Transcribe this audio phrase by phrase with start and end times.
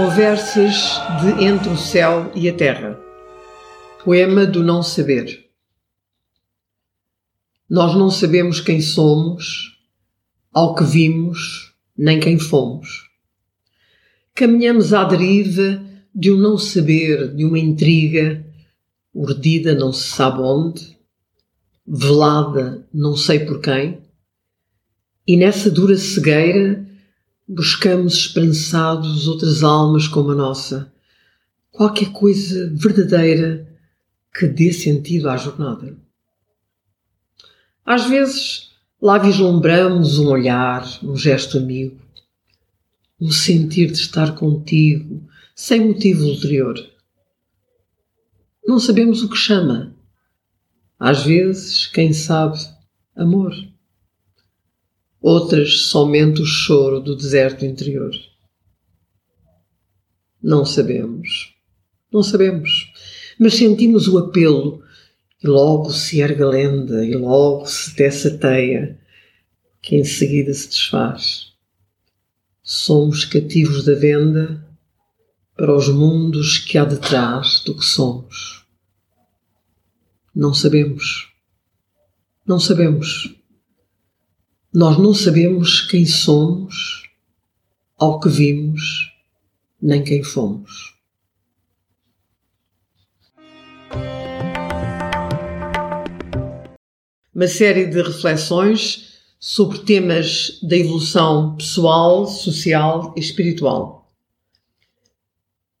[0.00, 2.96] Conversas de Entre o Céu e a Terra.
[4.04, 5.50] Poema do Não Saber.
[7.68, 9.76] Nós não sabemos quem somos,
[10.52, 13.10] ao que vimos, nem quem fomos.
[14.36, 18.46] Caminhamos à deriva de um não saber, de uma intriga,
[19.12, 20.96] urdida não se sabe onde,
[21.84, 23.98] velada não sei por quem,
[25.26, 26.86] e nessa dura cegueira
[27.48, 30.92] buscamos esperançados outras almas como a nossa,
[31.70, 33.66] qualquer coisa verdadeira
[34.34, 35.96] que dê sentido à jornada.
[37.86, 41.98] Às vezes lá vislumbramos um olhar, um gesto amigo,
[43.18, 46.76] um sentir de estar contigo, sem motivo ulterior.
[48.66, 49.96] Não sabemos o que chama.
[51.00, 52.58] Às vezes, quem sabe,
[53.16, 53.54] amor
[55.20, 58.12] outras somente o choro do deserto interior.
[60.42, 61.54] Não sabemos,
[62.12, 62.92] não sabemos,
[63.38, 64.82] mas sentimos o apelo
[65.42, 68.98] e logo se ergue a lenda e logo se tece a teia
[69.82, 71.52] que em seguida se desfaz.
[72.62, 74.64] Somos cativos da venda
[75.56, 78.64] para os mundos que há detrás do que somos.
[80.34, 81.32] Não sabemos,
[82.46, 83.37] não sabemos
[84.72, 87.08] nós não sabemos quem somos,
[87.96, 89.10] ao que vimos,
[89.80, 90.94] nem quem fomos.
[97.34, 104.12] Uma série de reflexões sobre temas da evolução pessoal, social e espiritual.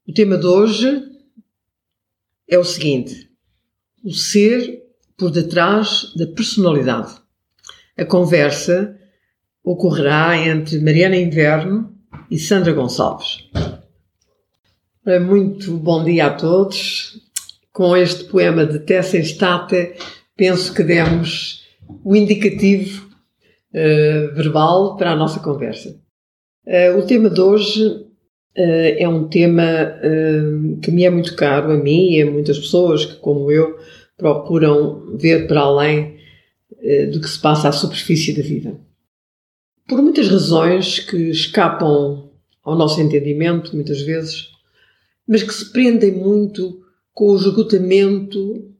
[0.06, 1.02] O tema de hoje
[2.48, 3.28] é o seguinte:
[4.02, 4.82] o ser
[5.16, 7.27] por detrás da personalidade.
[7.98, 8.96] A conversa
[9.64, 11.92] ocorrerá entre Mariana Inverno
[12.30, 13.50] e Sandra Gonçalves.
[15.26, 17.20] Muito bom dia a todos.
[17.72, 19.94] Com este poema de Tessa Estate,
[20.36, 21.66] penso que demos
[22.04, 23.08] o indicativo
[23.74, 26.00] uh, verbal para a nossa conversa.
[26.64, 28.06] Uh, o tema de hoje uh,
[28.56, 29.64] é um tema
[30.80, 33.76] que me é muito caro, a mim e a muitas pessoas que, como eu,
[34.16, 36.17] procuram ver para além
[37.12, 38.78] do que se passa à superfície da vida.
[39.88, 42.30] Por muitas razões que escapam
[42.62, 44.48] ao nosso entendimento, muitas vezes,
[45.26, 48.70] mas que se prendem muito com o esgotamento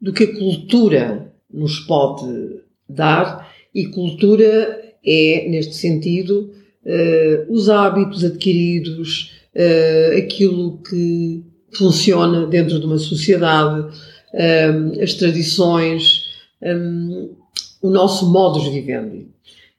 [0.00, 6.52] do que a cultura nos pode dar, e cultura é, neste sentido,
[6.84, 16.23] uh, os hábitos adquiridos, uh, aquilo que funciona dentro de uma sociedade, uh, as tradições,
[16.64, 17.36] um,
[17.82, 19.28] o nosso modus vivendi.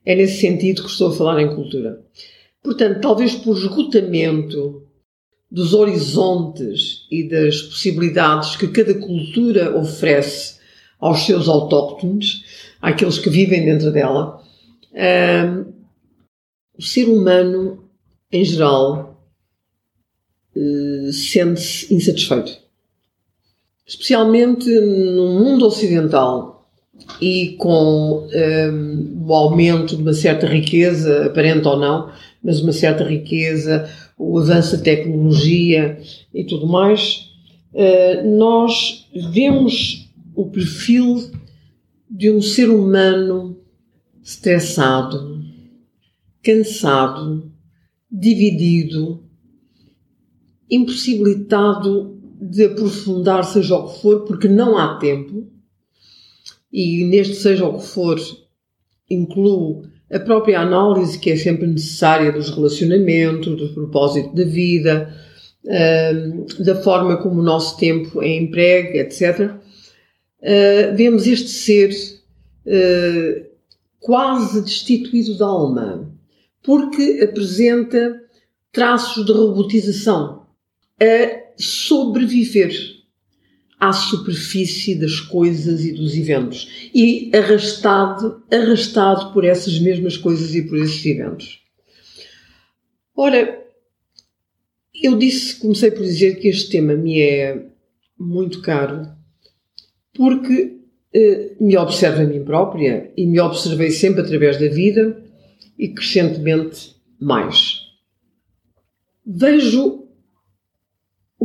[0.04, 2.00] É nesse sentido que estou a falar em cultura.
[2.62, 4.86] Portanto, talvez por esgotamento
[5.50, 10.56] dos horizontes e das possibilidades que cada cultura oferece
[10.98, 12.44] aos seus autóctones,
[12.80, 14.42] àqueles que vivem dentro dela,
[14.92, 15.72] um,
[16.78, 17.84] o ser humano,
[18.30, 19.22] em geral,
[20.54, 22.58] uh, sente-se insatisfeito.
[23.86, 26.55] Especialmente no mundo ocidental,
[27.20, 32.10] e com um, o aumento de uma certa riqueza, aparente ou não,
[32.42, 35.98] mas uma certa riqueza, o avanço da tecnologia
[36.32, 37.30] e tudo mais,
[37.72, 41.30] uh, nós vemos o perfil
[42.10, 43.58] de um ser humano
[44.22, 45.42] estressado,
[46.42, 47.50] cansado,
[48.10, 49.24] dividido,
[50.70, 55.46] impossibilitado de aprofundar seja o que for, porque não há tempo
[56.76, 58.20] e neste seja o que for,
[59.08, 65.10] incluo a própria análise que é sempre necessária dos relacionamentos, do propósito da vida,
[66.58, 69.52] da forma como o nosso tempo é emprego, etc.
[70.42, 71.90] Ah, vemos este ser
[72.66, 73.42] ah,
[73.98, 76.14] quase destituído da alma,
[76.62, 78.20] porque apresenta
[78.70, 80.46] traços de robotização,
[81.00, 82.95] a sobreviver
[83.78, 90.62] à superfície das coisas e dos eventos e arrastado, arrastado por essas mesmas coisas e
[90.62, 91.62] por esses eventos.
[93.14, 93.62] Ora,
[94.94, 97.66] eu disse, comecei por dizer que este tema me é
[98.18, 99.06] muito caro
[100.14, 100.76] porque
[101.12, 105.22] eh, me observo a mim própria e me observei sempre através da vida
[105.78, 107.82] e crescentemente mais.
[109.24, 110.05] Vejo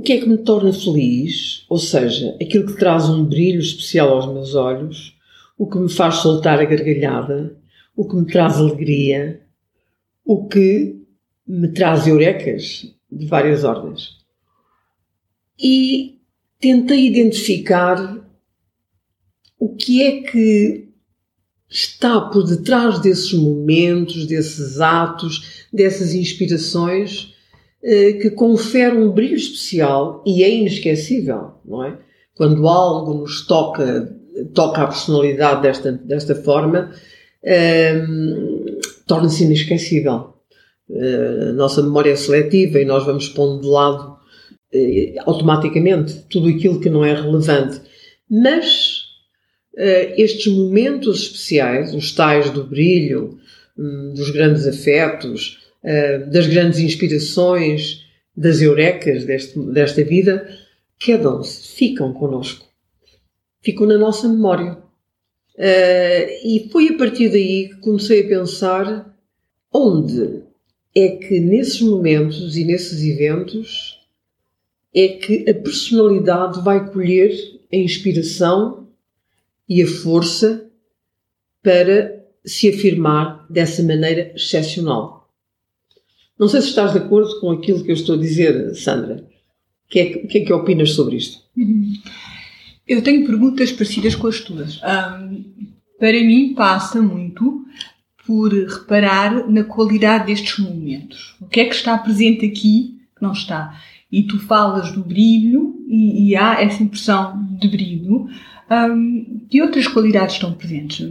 [0.01, 4.09] o que é que me torna feliz, ou seja, aquilo que traz um brilho especial
[4.09, 5.15] aos meus olhos,
[5.55, 7.55] o que me faz soltar a gargalhada,
[7.95, 9.43] o que me traz alegria,
[10.25, 11.05] o que
[11.47, 14.17] me traz eurecas, de várias ordens.
[15.59, 16.19] E
[16.59, 18.27] tentei identificar
[19.59, 20.89] o que é que
[21.69, 27.30] está por detrás desses momentos, desses atos, dessas inspirações
[27.83, 31.97] que conferem um brilho especial e é inesquecível, não é?
[32.35, 34.15] Quando algo nos toca,
[34.53, 36.91] toca a personalidade desta, desta forma,
[37.43, 38.01] eh,
[39.07, 40.33] torna-se inesquecível.
[40.89, 44.17] Eh, a nossa memória é seletiva e nós vamos pondo de lado
[44.73, 47.81] eh, automaticamente tudo aquilo que não é relevante.
[48.29, 49.09] Mas
[50.17, 53.39] estes momentos especiais, os tais do brilho,
[53.77, 58.05] um, dos grandes afetos, uh, das grandes inspirações,
[58.35, 60.47] das eurecas deste, desta vida,
[60.97, 62.65] quedam-se, ficam connosco.
[63.61, 64.77] Ficam na nossa memória.
[65.55, 69.17] Uh, e foi a partir daí que comecei a pensar
[69.73, 70.43] onde
[70.95, 73.99] é que nesses momentos e nesses eventos
[74.93, 77.31] é que a personalidade vai colher
[77.71, 78.87] a inspiração
[79.67, 80.69] e a força
[81.63, 85.20] para se afirmar dessa maneira excepcional.
[86.41, 89.23] Não sei se estás de acordo com aquilo que eu estou a dizer, Sandra.
[89.85, 91.39] O que é que, é que opinas sobre isto?
[92.87, 94.81] Eu tenho perguntas parecidas com as tuas.
[94.81, 95.43] Um,
[95.99, 97.63] para mim, passa muito
[98.25, 101.35] por reparar na qualidade destes momentos.
[101.39, 103.79] O que é que está presente aqui que não está?
[104.11, 108.27] E tu falas do brilho e, e há essa impressão de brilho,
[108.71, 111.07] um, que outras qualidades estão presentes?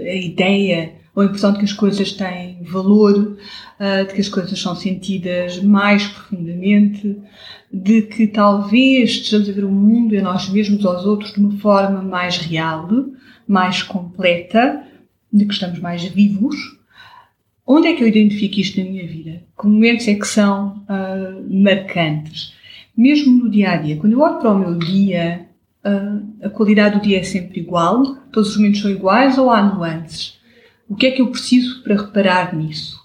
[0.00, 4.28] A ideia ou a impressão de que as coisas têm valor, uh, de que as
[4.28, 7.16] coisas são sentidas mais profundamente,
[7.72, 11.40] de que talvez estejamos a ver o mundo e a nós mesmos aos outros de
[11.40, 12.88] uma forma mais real,
[13.48, 14.84] mais completa,
[15.32, 16.54] de que estamos mais vivos.
[17.66, 19.42] Onde é que eu identifico isto na minha vida?
[19.58, 22.52] Que momentos é que são uh, marcantes?
[22.94, 25.46] Mesmo no dia a dia, quando eu olho para o meu dia,
[26.42, 28.16] a qualidade do dia é sempre igual?
[28.32, 30.36] Todos os momentos são iguais ou há nuances?
[30.88, 33.04] O que é que eu preciso para reparar nisso?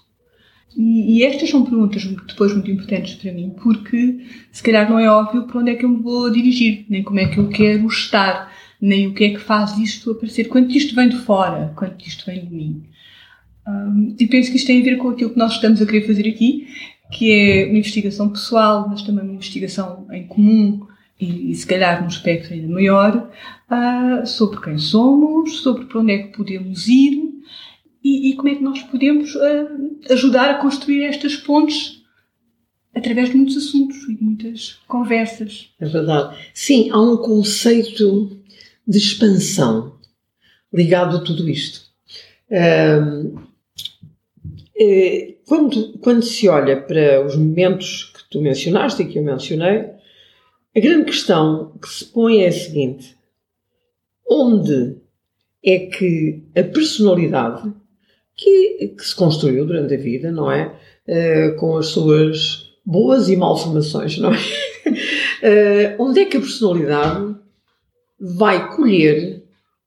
[0.76, 4.20] E, e, estas são perguntas depois muito importantes para mim, porque
[4.50, 7.20] se calhar não é óbvio para onde é que eu me vou dirigir, nem como
[7.20, 8.50] é que eu quero estar,
[8.80, 12.24] nem o que é que faz isto aparecer, quanto isto vem de fora, quanto isto
[12.24, 12.84] vem de mim.
[13.68, 16.06] Um, e penso que isto tem a ver com aquilo que nós estamos a querer
[16.06, 16.66] fazer aqui,
[17.12, 20.86] que é uma investigação pessoal, mas também uma investigação em comum,
[21.20, 23.30] e, e se calhar num espectro ainda maior,
[23.70, 27.21] uh, sobre quem somos, sobre para onde é que podemos ir
[28.02, 32.02] e, e como é que nós podemos uh, ajudar a construir estas pontes
[32.94, 35.70] através de muitos assuntos e de muitas conversas.
[35.80, 36.36] É verdade.
[36.52, 38.38] Sim, há um conceito
[38.86, 39.98] de expansão
[40.72, 41.90] ligado a tudo isto.
[42.50, 43.36] Um,
[44.76, 49.90] é, quando, quando se olha para os momentos que tu mencionaste e que eu mencionei,
[50.74, 53.16] a grande questão que se põe é a seguinte:
[54.28, 54.96] onde
[55.64, 57.72] é que a personalidade
[58.42, 60.74] que, que se construiu durante a vida, não é?
[61.06, 64.38] Uh, com as suas boas e malformações, não é?
[64.38, 67.36] Uh, onde é que a personalidade
[68.18, 69.42] vai colher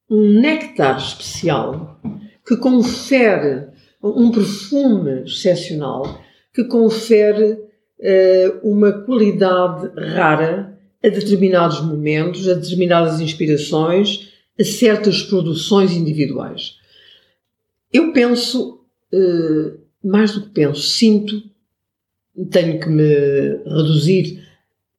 [0.09, 1.99] um néctar especial
[2.45, 3.67] que confere
[4.03, 6.21] um perfume excepcional,
[6.53, 15.91] que confere uh, uma qualidade rara a determinados momentos, a determinadas inspirações, a certas produções
[15.91, 16.77] individuais.
[17.95, 18.81] Eu penso,
[19.13, 21.41] eh, mais do que penso, sinto,
[22.51, 24.45] tenho que me reduzir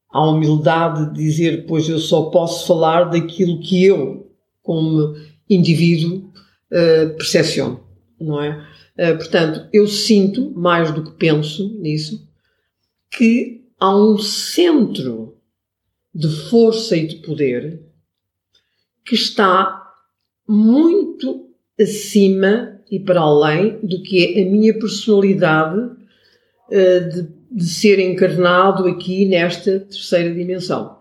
[0.09, 5.15] à humildade de dizer, pois eu só posso falar daquilo que eu, como
[5.47, 6.33] indivíduo,
[6.71, 7.85] eh, percepciono,
[8.19, 8.67] não é?
[8.97, 12.27] Eh, portanto, eu sinto, mais do que penso nisso,
[13.11, 15.37] que há um centro
[16.15, 17.83] de força e de poder
[19.05, 19.87] que está
[20.49, 27.99] muito acima e para além do que é a minha personalidade uh, de, de ser
[27.99, 30.99] encarnado aqui nesta terceira dimensão.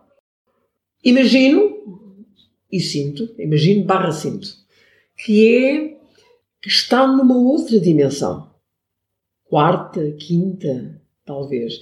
[1.04, 1.75] Imagino
[2.72, 4.48] e sinto, imagino barra sinto,
[5.24, 5.98] que é
[6.62, 8.50] que está numa outra dimensão.
[9.44, 11.80] Quarta, quinta, talvez.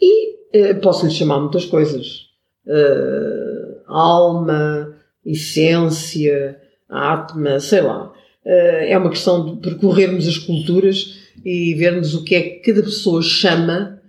[0.00, 0.34] E
[0.72, 2.26] uh, posso lhe chamar muitas coisas
[2.66, 8.12] uh, alma, essência, atma, sei lá.
[8.44, 12.82] Uh, é uma questão de percorrermos as culturas e vermos o que é que cada
[12.82, 14.00] pessoa chama,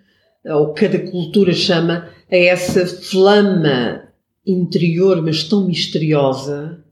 [0.45, 4.03] ou cada cultura chama, a essa flama
[4.45, 6.83] interior, mas tão misteriosa,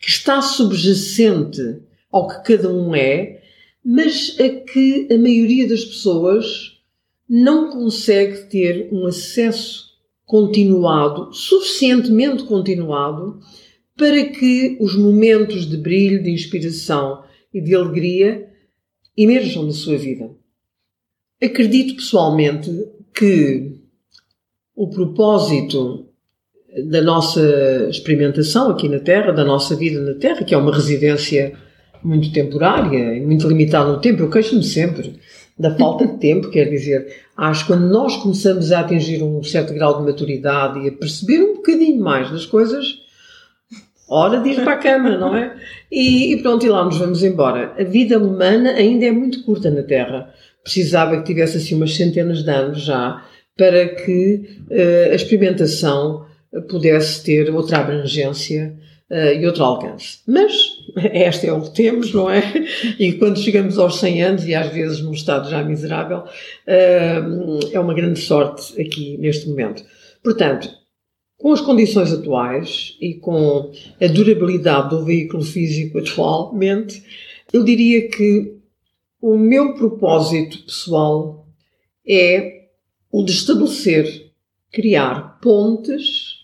[0.00, 3.42] que está subjacente ao que cada um é,
[3.84, 6.78] mas a que a maioria das pessoas
[7.28, 9.88] não consegue ter um acesso
[10.24, 13.40] continuado, suficientemente continuado,
[13.98, 18.48] para que os momentos de brilho, de inspiração e de alegria
[19.16, 20.30] emerjam na sua vida.
[21.42, 22.70] Acredito pessoalmente
[23.12, 23.80] que
[24.74, 26.06] o propósito
[26.88, 31.54] da nossa experimentação aqui na Terra, da nossa vida na Terra, que é uma residência
[32.04, 35.18] muito temporária e muito limitada no tempo, eu queixo-me sempre
[35.58, 39.74] da falta de tempo, quer dizer, acho que quando nós começamos a atingir um certo
[39.74, 43.07] grau de maturidade e a perceber um bocadinho mais das coisas,
[44.08, 45.54] hora de ir para a cama, não é?
[45.90, 47.74] E, e, pronto, e lá nos vamos embora.
[47.78, 50.32] A vida humana ainda é muito curta na Terra.
[50.62, 53.22] Precisava que tivesse assim umas centenas de anos já
[53.56, 56.26] para que uh, a experimentação
[56.68, 58.74] pudesse ter outra abrangência
[59.10, 60.20] uh, e outro alcance.
[60.26, 60.52] Mas
[61.12, 62.42] este é o que temos, não é?
[62.98, 67.80] E quando chegamos aos 100 anos, e às vezes num estado já miserável, uh, é
[67.80, 69.82] uma grande sorte aqui neste momento.
[70.22, 70.70] Portanto,
[71.38, 77.02] com as condições atuais e com a durabilidade do veículo físico atualmente,
[77.52, 78.58] eu diria que
[79.22, 81.46] o meu propósito pessoal
[82.06, 82.66] é
[83.10, 84.32] o de estabelecer,
[84.72, 86.38] criar pontes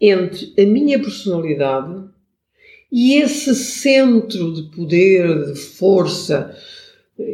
[0.00, 2.08] entre a minha personalidade
[2.90, 6.56] e esse centro de poder, de força,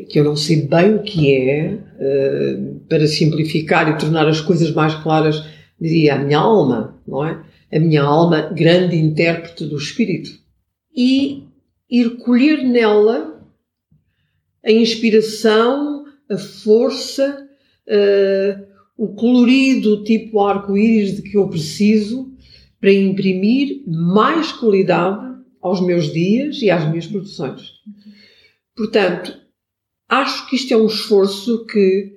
[0.09, 2.59] que eu não sei bem o que é, eh,
[2.89, 5.45] para simplificar e tornar as coisas mais claras,
[5.81, 7.45] diria a minha alma, não é?
[7.73, 10.31] A minha alma, grande intérprete do espírito.
[10.95, 11.45] E
[11.91, 13.35] ir colher nela
[14.65, 17.47] a inspiração, a força,
[17.87, 18.67] uh,
[18.97, 22.33] o colorido tipo arco-íris de que eu preciso
[22.81, 27.73] para imprimir mais qualidade aos meus dias e às minhas produções.
[28.77, 29.35] Portanto,
[30.09, 32.14] acho que isto é um esforço que,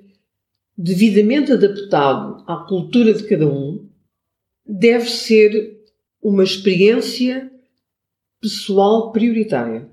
[0.78, 3.90] devidamente adaptado à cultura de cada um,
[4.66, 5.82] deve ser
[6.22, 7.52] uma experiência
[8.40, 9.90] pessoal prioritária.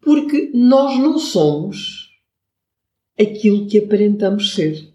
[0.00, 2.10] Porque nós não somos
[3.18, 4.88] aquilo que aparentamos ser.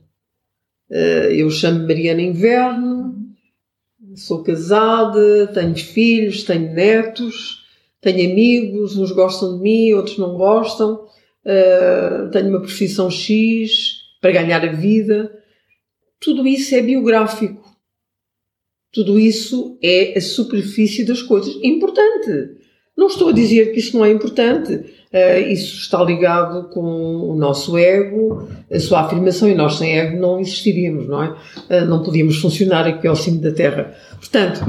[0.89, 3.15] Eh, eu chamo Mariana Inverno,
[4.15, 7.65] sou casada, tenho filhos, tenho netos,
[8.01, 11.05] tenho amigos, uns gostam de mim, outros não gostam,
[11.45, 15.31] uh, tenho uma profissão X para ganhar a vida.
[16.19, 17.63] Tudo isso é biográfico.
[18.91, 21.55] Tudo isso é a superfície das coisas.
[21.62, 22.57] Importante.
[22.97, 24.74] Não estou a dizer que isso não é importante.
[24.74, 30.17] Uh, isso está ligado com o nosso ego, a sua afirmação, e nós sem ego
[30.17, 31.29] não existiríamos, não é?
[31.69, 33.95] Uh, não podíamos funcionar aqui ao cimo da Terra.
[34.15, 34.65] Portanto,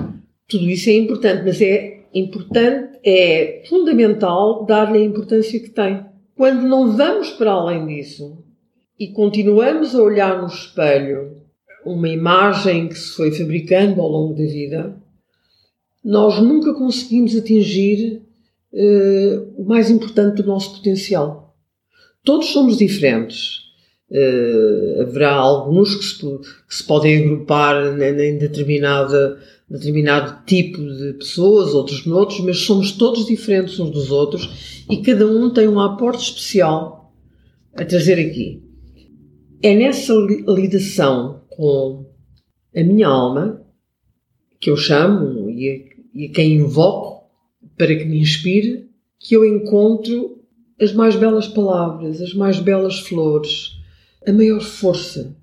[0.47, 6.05] tudo isso é importante, mas é importante, é fundamental dar-lhe a importância que tem.
[6.37, 8.45] Quando não vamos para além disso
[8.99, 11.37] e continuamos a olhar no espelho
[11.87, 14.97] uma imagem que se foi fabricando ao longo da vida,
[16.05, 18.23] nós nunca conseguimos atingir
[18.73, 21.57] uh, o mais importante do nosso potencial.
[22.25, 23.69] Todos somos diferentes.
[24.11, 26.17] Uh, haverá alguns que se,
[26.67, 29.38] que se podem agrupar em, determinada,
[29.69, 35.26] determinado tipo de pessoas, outros noutros, mas somos todos diferentes uns dos outros e cada
[35.26, 37.14] um tem um aporte especial
[37.75, 38.68] a trazer aqui.
[39.61, 40.15] É nessa
[40.47, 42.07] ligação com
[42.75, 43.61] a minha alma
[44.61, 47.29] que eu chamo e a, e a quem invoco
[47.77, 48.88] para que me inspire,
[49.19, 50.38] que eu encontro
[50.81, 53.73] as mais belas palavras, as mais belas flores,
[54.25, 55.37] a maior força.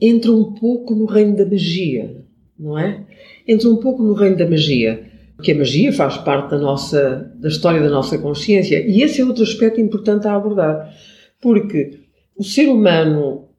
[0.00, 2.24] Entra um pouco no reino da magia,
[2.58, 3.06] não é?
[3.46, 7.48] Entra um pouco no reino da magia, porque a magia faz parte da nossa, da
[7.48, 8.84] história da nossa consciência.
[8.84, 10.92] E esse é outro aspecto importante a abordar,
[11.40, 11.99] porque
[12.40, 13.50] o ser humano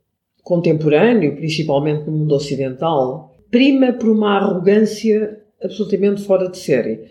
[0.41, 7.05] contemporâneo, principalmente no mundo ocidental, prima por uma arrogância absolutamente fora de série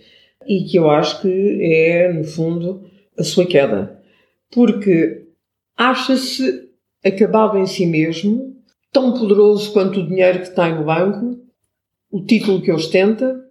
[0.49, 4.03] e que eu acho que é, no fundo, a sua queda.
[4.51, 5.29] Porque
[5.77, 6.71] acha-se
[7.05, 8.57] acabado em si mesmo,
[8.91, 11.39] tão poderoso quanto o dinheiro que tem no banco,
[12.11, 13.45] o título que ostenta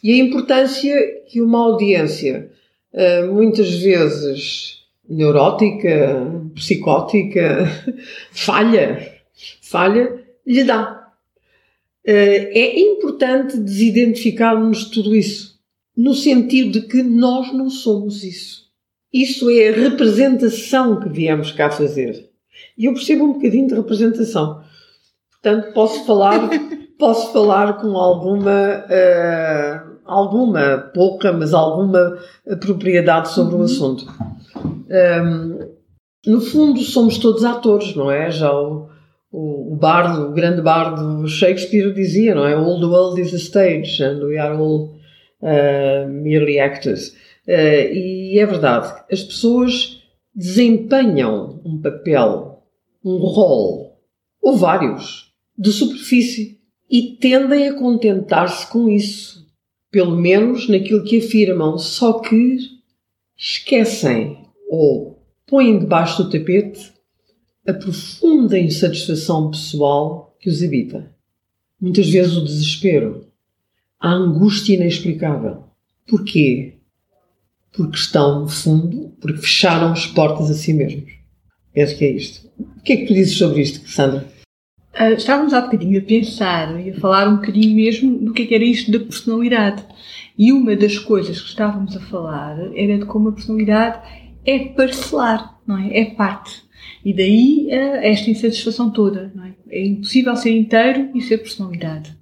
[0.00, 0.94] e a importância
[1.26, 2.52] que uma audiência,
[2.92, 7.66] eh, muitas vezes neurótica, psicótica,
[8.32, 9.20] falha,
[9.62, 11.12] falha, lhe dá.
[12.06, 15.54] Eh, é importante desidentificarmos tudo isso
[15.96, 18.64] no sentido de que nós não somos isso.
[19.12, 22.30] Isso é a representação que viemos cá fazer.
[22.76, 24.60] E eu percebo um bocadinho de representação.
[25.30, 26.50] Portanto, posso falar,
[26.98, 32.18] posso falar com alguma, uh, alguma, pouca, mas alguma
[32.60, 33.60] propriedade sobre uhum.
[33.60, 34.04] o assunto.
[34.56, 35.74] Um,
[36.26, 38.30] no fundo, somos todos atores, não é?
[38.30, 38.88] Já o,
[39.30, 42.54] o, o bardo, o grande bardo Shakespeare dizia, não é?
[42.54, 44.96] All the world is a stage and we are all
[45.42, 47.08] uh, merely actors.
[47.46, 50.02] Uh, e é verdade, as pessoas
[50.34, 52.62] desempenham um papel,
[53.04, 53.98] um rol,
[54.42, 56.58] ou vários, de superfície
[56.90, 59.46] e tendem a contentar-se com isso,
[59.90, 62.58] pelo menos naquilo que afirmam, só que
[63.36, 66.92] esquecem ou põem debaixo do tapete
[67.66, 71.10] a profunda insatisfação pessoal que os habita.
[71.80, 73.26] Muitas vezes o desespero,
[73.98, 75.64] a angústia inexplicável.
[76.06, 76.74] Porquê?
[77.72, 81.10] Porque estão, no fundo, porque fecharam as portas a si mesmos.
[81.72, 82.48] Penso que é isto.
[82.58, 84.26] O que é que tu dizes sobre isto, Sandra?
[84.94, 88.46] Uh, estávamos há bocadinho a pensar e a falar um bocadinho mesmo do que, é
[88.46, 89.84] que era isto da personalidade.
[90.38, 93.98] E uma das coisas que estávamos a falar era de como a personalidade
[94.44, 96.00] é parcelar, não é?
[96.00, 96.62] É parte.
[97.04, 99.52] E daí uh, esta insatisfação toda, não é?
[99.70, 102.16] É impossível ser inteiro e ser personalidade.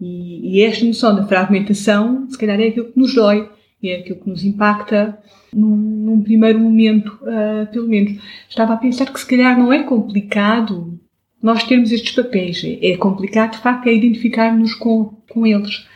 [0.00, 3.48] E, e esta noção da fragmentação, se calhar, é aquilo que nos dói,
[3.82, 5.18] é aquilo que nos impacta
[5.54, 8.20] num, num primeiro momento, uh, pelo menos.
[8.48, 10.98] Estava a pensar que se calhar não é complicado
[11.42, 12.62] nós termos estes papéis.
[12.82, 15.86] É complicado, de facto, é identificar-nos com, com eles.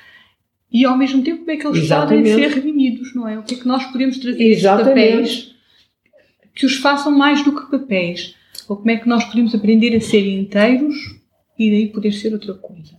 [0.73, 2.31] E ao mesmo tempo, como é que eles Exatamente.
[2.31, 3.39] podem ser redimidos, não é?
[3.39, 5.01] O que é que nós podemos trazer Exatamente.
[5.01, 5.54] estes papéis
[6.55, 8.35] que os façam mais do que papéis?
[8.69, 10.95] Ou como é que nós podemos aprender a ser inteiros
[11.59, 12.93] e daí poder ser outra coisa?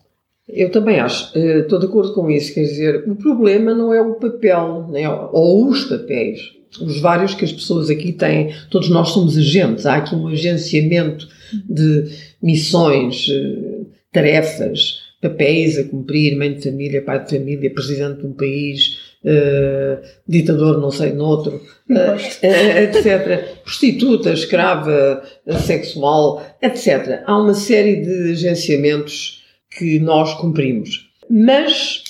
[0.47, 2.53] Eu também acho, eh, estou de acordo com isso.
[2.53, 6.39] Quer dizer, o problema não é o papel, né, ou os papéis,
[6.79, 8.53] os vários que as pessoas aqui têm.
[8.69, 11.27] Todos nós somos agentes, há aqui um agenciamento
[11.67, 18.27] de missões, eh, tarefas, papéis a cumprir, mãe de família, pai de família, presidente de
[18.27, 21.55] um país, uh, ditador não sei noutro,
[21.89, 23.61] uh, etc.
[23.63, 25.23] Prostituta, escrava,
[25.65, 27.23] sexual, etc.
[27.25, 29.43] Há uma série de agenciamentos
[29.77, 31.09] que nós cumprimos.
[31.29, 32.03] Mas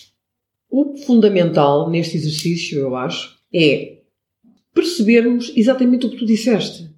[0.70, 3.96] o fundamental neste exercício, eu acho, é
[4.74, 6.90] percebermos exatamente o que tu disseste.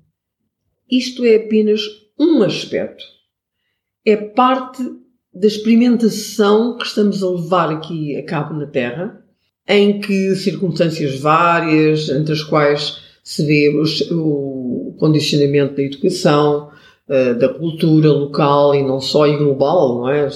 [0.90, 1.82] Isto é apenas
[2.20, 3.04] um aspecto.
[4.04, 4.82] É parte
[5.34, 9.24] da experimentação que estamos a levar aqui a cabo na Terra,
[9.68, 13.70] em que circunstâncias várias, entre as quais se vê
[14.12, 16.70] o condicionamento da educação,
[17.10, 20.30] eh, da cultura local e não só, e global, não é?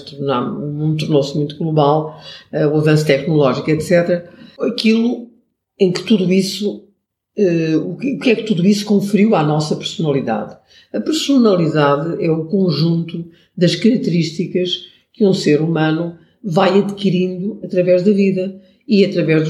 [0.99, 2.17] Tornou-se muito global,
[2.51, 4.25] eh, o avanço tecnológico, etc.
[4.59, 5.27] Aquilo
[5.79, 6.85] em que tudo isso,
[7.37, 10.57] eh, o que é que tudo isso conferiu à nossa personalidade?
[10.93, 18.11] A personalidade é o conjunto das características que um ser humano vai adquirindo através da
[18.11, 19.49] vida e através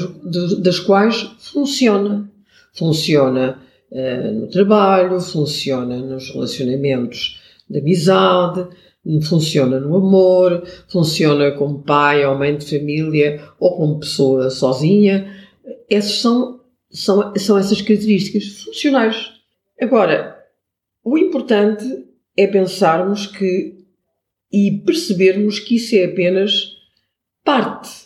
[0.59, 2.29] das quais funciona.
[2.73, 3.59] Funciona
[3.91, 8.67] uh, no trabalho, funciona nos relacionamentos de amizade,
[9.23, 15.33] funciona no amor, funciona como pai ou mãe de família ou como pessoa sozinha.
[15.89, 19.31] Essas são, são, são essas características funcionais.
[19.81, 20.37] Agora,
[21.03, 21.85] o importante
[22.37, 23.81] é pensarmos que
[24.51, 26.75] e percebermos que isso é apenas
[27.43, 28.00] parte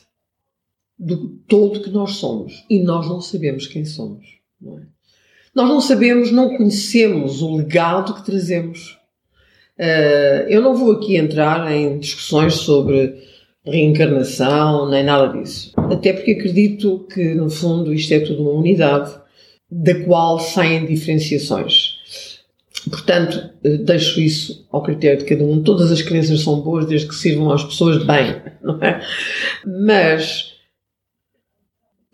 [0.98, 4.26] do todo que nós somos e nós não sabemos quem somos.
[4.62, 4.84] Não é?
[5.54, 8.98] Nós não sabemos, não conhecemos o legado que trazemos.
[9.80, 13.16] Uh, eu não vou aqui entrar em discussões sobre
[13.66, 15.72] reencarnação, nem nada disso.
[15.78, 19.14] Até porque acredito que, no fundo, isto é tudo uma unidade
[19.72, 21.96] da qual saem diferenciações.
[22.90, 25.64] Portanto, eh, deixo isso ao critério de cada um.
[25.64, 29.02] Todas as crenças são boas desde que sirvam às pessoas bem, não é?
[29.66, 30.55] Mas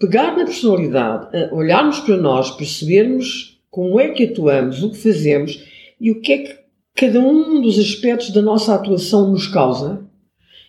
[0.02, 5.64] pegar na personalidade, olharmos para nós, percebermos como é que atuamos, o que fazemos
[6.00, 6.60] e o que é que
[6.96, 10.04] cada um dos aspectos da nossa atuação nos causa.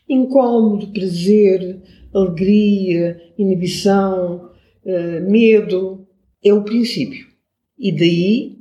[0.07, 1.81] Incómodo, prazer,
[2.13, 4.51] alegria, inibição,
[4.85, 6.07] eh, medo,
[6.45, 7.27] é o princípio.
[7.79, 8.59] E daí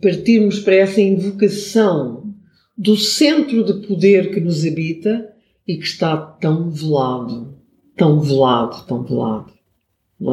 [0.00, 2.34] partirmos para essa invocação
[2.76, 5.30] do centro de poder que nos habita
[5.66, 7.54] e que está tão velado,
[7.94, 9.57] tão velado, tão velado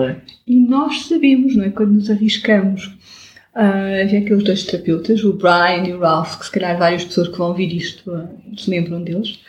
[0.01, 0.21] é?
[0.47, 1.69] E nós sabemos, não é?
[1.69, 2.91] Quando nos arriscamos.
[3.55, 7.37] Uh, aqueles dois terapeutas, o Brian e o Ralph, que se calhar várias pessoas que
[7.37, 9.39] vão ouvir isto uh, se lembram deles,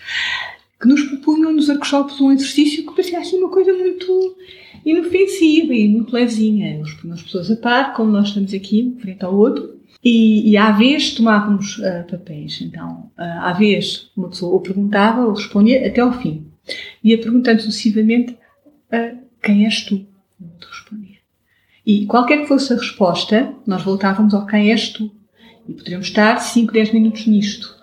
[0.81, 4.37] que nos propunham nos workshops um exercício que parecia assim uma coisa muito
[4.85, 6.77] inofensiva e muito levezinha.
[6.77, 10.57] Eles punham as pessoas a par, como nós estamos aqui, frente ao outro, e, e
[10.57, 12.61] à vez tomávamos uh, papéis.
[12.61, 16.47] Então, uh, à vez uma pessoa ou perguntava ou respondia até ao fim.
[17.03, 18.35] Ia perguntando sucessivamente
[18.93, 20.07] uh, quem és tu?
[20.57, 21.19] Outro respondia.
[21.85, 25.11] E qualquer que fosse a resposta, nós voltávamos ao quem és tu.
[25.69, 27.77] E poderemos estar 5, 10 minutos nisto.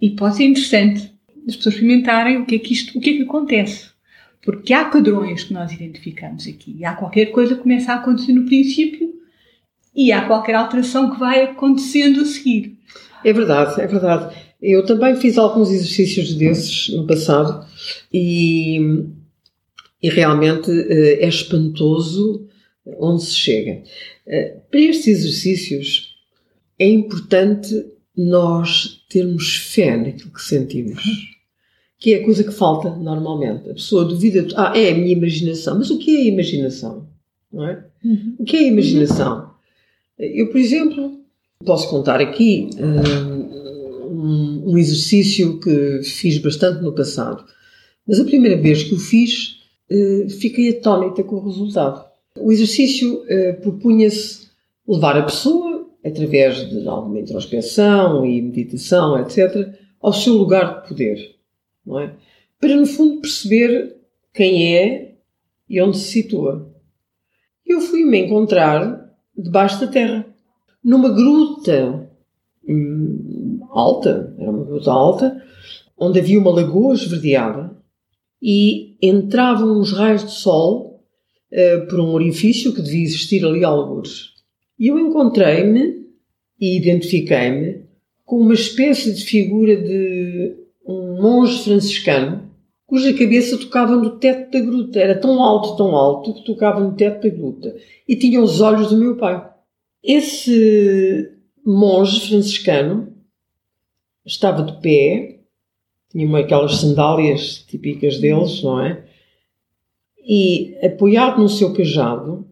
[0.00, 1.10] E pode ser interessante
[1.48, 3.88] as pessoas experimentarem o que é que isto, o que é que acontece.
[4.42, 6.76] Porque há padrões que nós identificamos aqui.
[6.78, 9.14] E há qualquer coisa que começa a acontecer no princípio
[9.94, 12.78] e há qualquer alteração que vai acontecendo a seguir.
[13.24, 14.36] É verdade, é verdade.
[14.60, 17.66] Eu também fiz alguns exercícios desses no passado
[18.12, 19.04] e,
[20.06, 22.46] e realmente eh, é espantoso
[23.00, 23.82] onde se chega.
[24.24, 26.14] Eh, para estes exercícios
[26.78, 27.74] é importante
[28.16, 31.02] nós termos fé naquilo que sentimos.
[31.98, 33.68] Que é a coisa que falta normalmente.
[33.68, 35.76] A pessoa duvida, ah, é a minha imaginação.
[35.76, 37.08] Mas o que é a imaginação?
[37.52, 37.84] Não é?
[38.04, 38.36] Uhum.
[38.38, 39.50] O que é a imaginação?
[40.16, 41.20] Eu, por exemplo,
[41.64, 47.44] posso contar aqui um, um exercício que fiz bastante no passado.
[48.06, 49.55] Mas a primeira vez que o fiz,
[50.40, 52.04] fiquei atónita com o resultado.
[52.38, 54.48] O exercício uh, propunha-se
[54.86, 61.36] levar a pessoa, através de alguma introspeção e meditação, etc., ao seu lugar de poder,
[61.84, 62.14] não é?
[62.60, 63.96] Para, no fundo, perceber
[64.32, 65.14] quem é
[65.68, 66.70] e onde se situa.
[67.66, 70.26] Eu fui-me encontrar debaixo da terra,
[70.82, 72.08] numa gruta
[72.66, 75.42] hum, alta, era uma gruta alta,
[75.98, 77.76] onde havia uma lagoa esverdeada
[78.40, 81.04] e entravam uns raios de sol
[81.52, 84.34] uh, por um orifício que devia existir ali a algures.
[84.78, 86.06] E eu encontrei-me
[86.60, 87.84] e identifiquei-me
[88.24, 90.56] com uma espécie de figura de
[90.86, 92.46] um monge franciscano
[92.86, 95.00] cuja cabeça tocava no teto da gruta.
[95.00, 97.74] Era tão alto, tão alto, que tocava no teto da gruta.
[98.08, 99.44] E tinha os olhos do meu pai.
[100.02, 101.32] Esse
[101.64, 103.12] monge franciscano
[104.24, 105.35] estava de pé,
[106.16, 109.04] tinha aquelas sandálias típicas deles, não é?
[110.18, 112.48] E apoiado no seu cajado,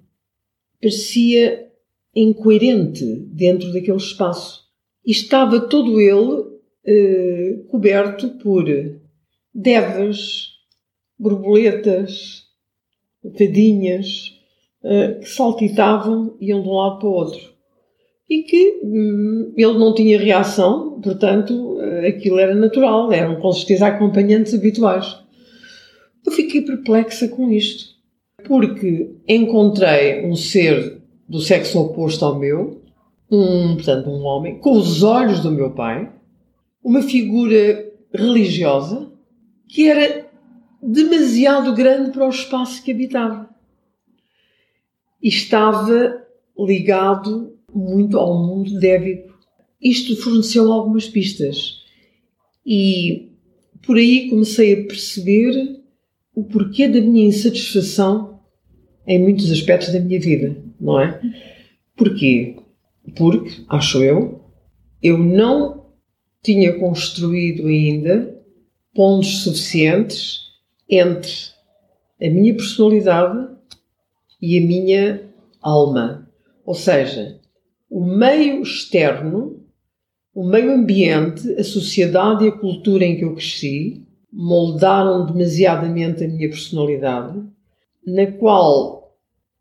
[0.81, 1.71] parecia
[2.15, 4.65] incoerente dentro daquele espaço.
[5.05, 6.45] E estava todo ele
[6.85, 8.67] eh, coberto por
[9.53, 10.51] devas,
[11.19, 12.45] borboletas,
[13.39, 14.39] fadinhas,
[14.83, 17.54] uh, que saltitavam e iam de um lado para o outro.
[18.29, 23.87] E que hum, ele não tinha reação, portanto, uh, aquilo era natural, eram com certeza
[23.87, 25.19] acompanhantes habituais.
[26.25, 27.95] Eu fiquei perplexa com isto,
[28.45, 32.83] porque encontrei um ser do sexo oposto ao meu,
[33.31, 36.11] um, portanto, um homem, com os olhos do meu pai,
[36.83, 39.11] uma figura religiosa,
[39.69, 40.27] que era
[40.83, 43.49] demasiado grande para o espaço que habitava.
[45.23, 46.23] E estava
[46.59, 49.35] ligado muito ao mundo débico.
[49.81, 51.83] Isto forneceu algumas pistas.
[52.65, 53.33] E
[53.85, 55.83] por aí comecei a perceber
[56.35, 58.41] o porquê da minha insatisfação
[59.07, 61.21] em muitos aspectos da minha vida, não é?
[61.97, 62.57] Porquê?
[63.17, 64.41] Porque, acho eu,
[65.03, 65.85] eu não
[66.43, 68.43] tinha construído ainda
[68.95, 70.41] pontos suficientes
[70.89, 71.33] entre
[72.21, 73.49] a minha personalidade
[74.41, 76.31] e a minha alma.
[76.65, 77.41] Ou seja,
[77.95, 79.61] o meio externo,
[80.35, 84.03] o meio ambiente, a sociedade e a cultura em que eu cresci
[84.33, 87.41] moldaram demasiadamente a minha personalidade,
[88.05, 89.15] na qual,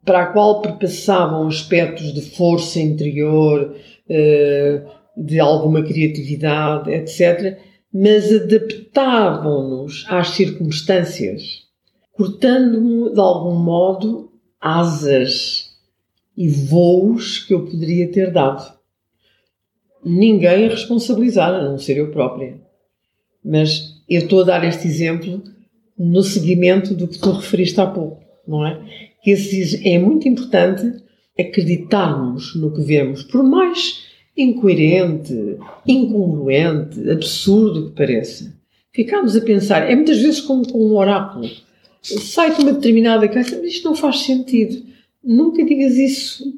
[0.03, 3.75] para a qual perpassavam aspectos de força interior,
[4.09, 4.81] eh,
[5.15, 7.59] de alguma criatividade, etc
[7.93, 11.67] mas adaptavam-nos às circunstâncias,
[12.11, 15.62] cortando-me de algum modo asas
[16.35, 18.73] e voos que eu poderia ter dado.
[20.03, 22.59] Ninguém a responsabilizar, a não ser eu própria.
[23.43, 25.41] Mas eu estou a dar este exemplo
[25.97, 28.81] no seguimento do que tu referiste há pouco, não é?
[29.23, 29.33] Que
[29.85, 31.01] é muito importante
[31.39, 34.03] acreditarmos no que vemos, por mais
[34.35, 38.53] incoerente, incongruente, absurdo que pareça.
[38.91, 41.49] Ficámos a pensar, é muitas vezes como com um oráculo.
[42.01, 44.83] Sai-te uma determinada coisa, mas isto não faz sentido.
[45.23, 46.53] Nunca digas isso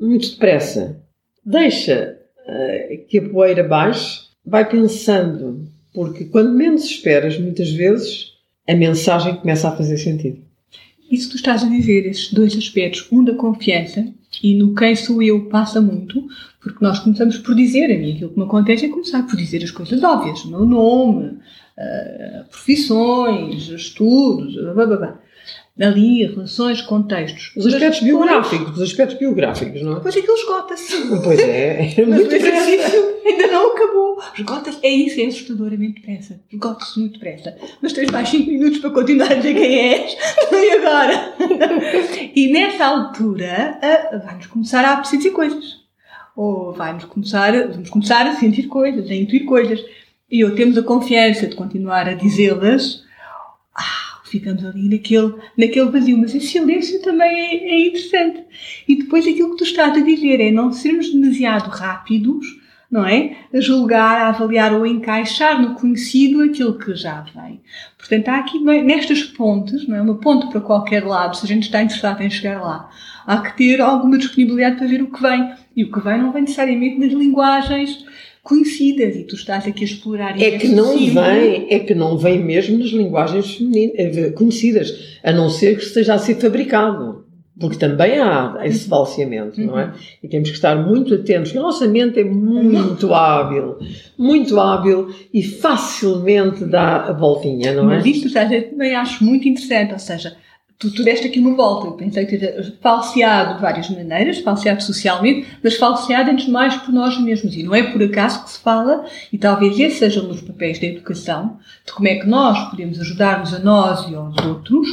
[0.00, 1.00] muito depressa.
[1.44, 8.32] Deixa uh, que a poeira baixe, vai pensando, porque quando menos esperas, muitas vezes,
[8.66, 10.38] a mensagem começa a fazer sentido.
[11.10, 14.06] Isso tu estás a dizer, esses dois aspectos, um da confiança
[14.42, 16.26] e no quem sou eu passa muito,
[16.60, 19.64] porque nós começamos por dizer, a mim aquilo que me acontece é começar por dizer
[19.64, 25.20] as coisas óbvias, o meu nome, uh, profissões, estudos, blá, blá, blá
[25.86, 27.52] ali relações, contextos.
[27.56, 29.94] Os aspectos depois, biográficos, os aspectos biográficos, não é?
[29.96, 31.08] Depois aquilo esgota-se.
[31.22, 34.18] Pois é, é muito exercício ainda não acabou.
[34.36, 34.78] Esgota-se.
[34.82, 36.40] É isso, é assustadoramente depressa.
[36.52, 37.56] Esgota-se muito depressa.
[37.80, 40.16] Mas tens mais 5 minutos para continuar a dizer quem és.
[40.52, 41.34] E agora?
[42.34, 43.78] e nessa altura
[44.24, 45.78] vai-nos começar a dizer coisas.
[46.36, 49.80] ou vai-nos começar, vamos começar a sentir coisas, a intuir coisas.
[50.30, 53.07] E ou temos a confiança de continuar a dizê-las, ah,
[54.28, 56.18] ficamos ali naquele, naquele vazio.
[56.18, 58.44] Mas esse silêncio também é, é interessante.
[58.86, 62.46] E depois aquilo que tu estás a dizer é não sermos demasiado rápidos
[62.90, 63.36] não é?
[63.52, 67.60] A julgar, a avaliar ou a encaixar no conhecido aquilo que já vem.
[67.98, 70.00] Portanto, há aqui nestas pontes, não é?
[70.00, 72.88] Uma ponte para qualquer lado, se a gente está interessado em chegar lá,
[73.26, 75.52] há que ter alguma disponibilidade para ver o que vem.
[75.76, 78.04] E o que vem não vem necessariamente nas linguagens
[78.48, 82.42] conhecidas e tu estás aqui a explorar é que não vem é que não vem
[82.42, 83.58] mesmo nas linguagens
[83.94, 87.28] eh, conhecidas a não ser que esteja a ser fabricado
[87.60, 89.86] porque também há esse falseamento, não é?
[89.86, 89.92] Uhum.
[90.22, 91.56] E temos que estar muito atentos.
[91.56, 93.78] A nossa mente é muito hábil,
[94.16, 97.96] muito hábil e facilmente dá a voltinha, não é?
[97.96, 100.36] Mas isto, seja, também acho muito interessante, ou seja,
[100.78, 101.86] tu, tu deste aqui uma volta.
[101.86, 102.38] Eu pensei que
[102.80, 107.54] falseado de várias maneiras, falseado socialmente, mas falseado antes de mais por nós mesmos.
[107.56, 110.78] E não é por acaso que se fala, e talvez esse seja um dos papéis
[110.78, 114.88] da educação, de como é que nós podemos ajudar-nos a nós e aos outros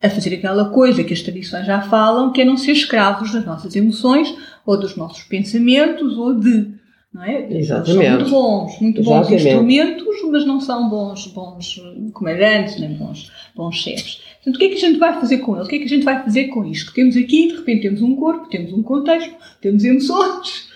[0.00, 3.44] a fazer aquela coisa que as tradições já falam, que é não ser escravos das
[3.44, 4.32] nossas emoções
[4.64, 6.78] ou dos nossos pensamentos ou de.
[7.12, 7.50] Não é?
[7.50, 8.04] Exatamente.
[8.04, 9.48] São muito bons, muito bons Exatamente.
[9.48, 14.20] instrumentos, mas não são bons, bons comandantes, nem bons, bons chefes.
[14.48, 15.66] Portanto, o que é que a gente vai fazer com eles?
[15.66, 16.92] O que é que a gente vai fazer com isto?
[16.92, 20.68] Temos aqui, de repente, temos um corpo, temos um contexto, temos emoções.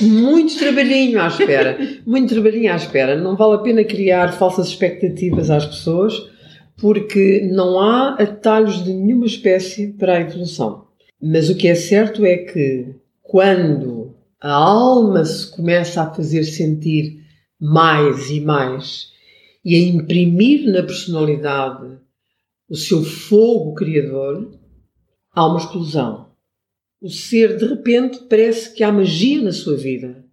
[0.00, 1.78] Muito trabalhinho à espera.
[2.06, 3.16] Muito trabalhinho à espera.
[3.16, 6.14] Não vale a pena criar falsas expectativas às pessoas
[6.76, 10.84] porque não há atalhos de nenhuma espécie para a evolução.
[11.22, 17.20] Mas o que é certo é que quando a alma se começa a fazer sentir
[17.60, 19.12] mais e mais
[19.64, 22.03] e a imprimir na personalidade
[22.68, 24.50] o seu fogo criador,
[25.32, 26.28] há uma explosão.
[27.00, 30.24] O ser, de repente, parece que há magia na sua vida.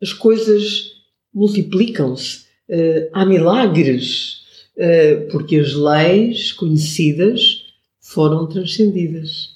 [0.00, 0.90] As coisas
[1.32, 4.42] multiplicam-se, uh, há milagres
[4.76, 7.64] eh, porque as leis conhecidas
[8.00, 9.50] foram transcendidas.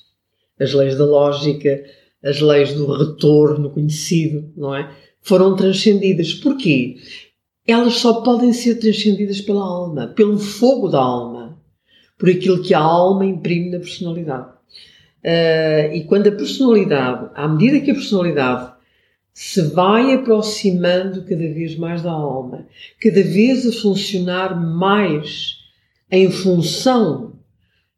[0.61, 1.85] As leis da lógica,
[2.23, 4.95] as leis do retorno conhecido, não é?
[5.21, 6.35] Foram transcendidas.
[6.35, 6.97] Porquê?
[7.66, 11.45] Elas só podem ser transcendidas pela alma, pelo fogo da alma,
[12.18, 14.48] por aquilo que a alma imprime na personalidade.
[15.24, 18.72] Uh, e quando a personalidade, à medida que a personalidade
[19.35, 22.66] se vai aproximando cada vez mais da alma,
[23.02, 25.59] cada vez a funcionar mais
[26.11, 27.35] em função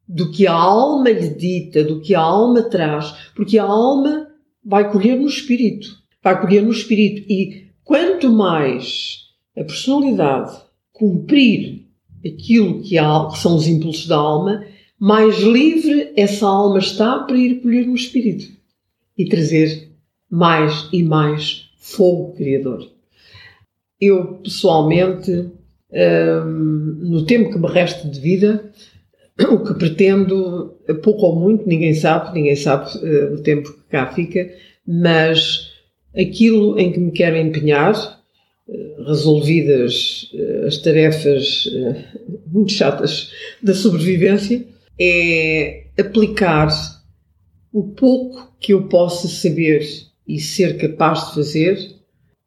[0.09, 4.29] do que a alma lhe dita, do que a alma traz, porque a alma
[4.65, 5.89] vai colher no espírito,
[6.23, 10.57] vai colher no espírito e quanto mais a personalidade
[10.93, 11.88] cumprir
[12.25, 14.65] aquilo que, há, que são os impulsos da alma,
[14.99, 18.47] mais livre essa alma está para ir colher no espírito
[19.17, 19.89] e trazer
[20.31, 22.89] mais e mais fogo criador.
[24.01, 28.73] Eu, pessoalmente, hum, no tempo que me resta de vida,
[29.47, 34.07] o que pretendo, pouco ou muito, ninguém sabe, ninguém sabe uh, o tempo que cá
[34.13, 34.51] fica,
[34.87, 35.71] mas
[36.17, 38.21] aquilo em que me quero empenhar,
[38.69, 40.31] uh, resolvidas
[40.69, 41.69] as tarefas
[42.47, 44.67] muito chatas da sobrevivência,
[45.01, 46.69] é aplicar
[47.73, 49.87] o pouco que eu possa saber
[50.27, 51.79] e ser capaz de fazer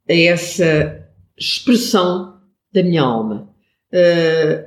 [0.10, 1.08] a essa
[1.38, 2.40] expressão
[2.74, 3.50] da minha alma,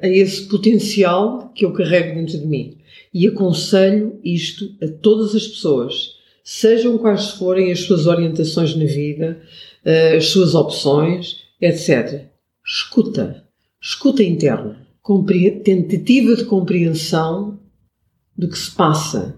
[0.02, 2.78] a esse potencial que eu carrego dentro de mim.
[3.12, 9.40] E aconselho isto a todas as pessoas, sejam quais forem as suas orientações na vida,
[10.16, 12.26] as suas opções, etc.
[12.66, 13.43] Escuta,
[13.84, 14.78] escuta interna,
[15.62, 17.60] tentativa de compreensão
[18.34, 19.36] do que se passa,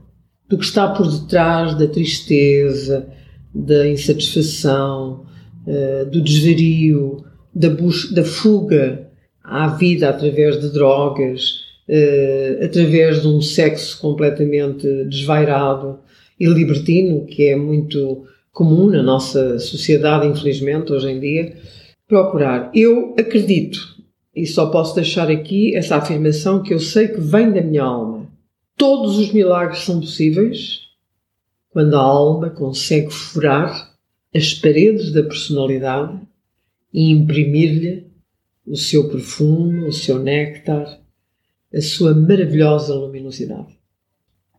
[0.48, 3.08] do que está por detrás da tristeza,
[3.52, 5.26] da insatisfação,
[5.66, 7.68] uh, do desvario, da,
[8.12, 9.10] da fuga
[9.42, 15.98] à vida através de drogas, uh, através de um sexo completamente desvairado
[16.38, 21.56] e libertino, que é muito comum na nossa sociedade, infelizmente, hoje em dia,
[22.06, 22.70] procurar.
[22.72, 23.95] Eu acredito,
[24.36, 28.28] e só posso deixar aqui essa afirmação que eu sei que vem da minha alma.
[28.76, 30.80] Todos os milagres são possíveis
[31.70, 33.94] quando a alma consegue furar
[34.34, 36.20] as paredes da personalidade
[36.92, 38.06] e imprimir-lhe
[38.66, 41.00] o seu perfume, o seu néctar,
[41.72, 43.74] a sua maravilhosa luminosidade.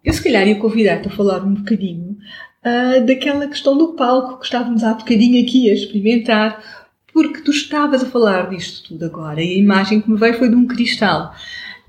[0.04, 2.18] Eu, se calhar, ia convidar-te a falar um bocadinho
[2.63, 6.87] uh, daquela questão do palco que estávamos há bocadinho aqui a experimentar,
[7.17, 10.49] porque tu estavas a falar disto tudo agora e a imagem que me veio foi
[10.49, 11.34] de um cristal.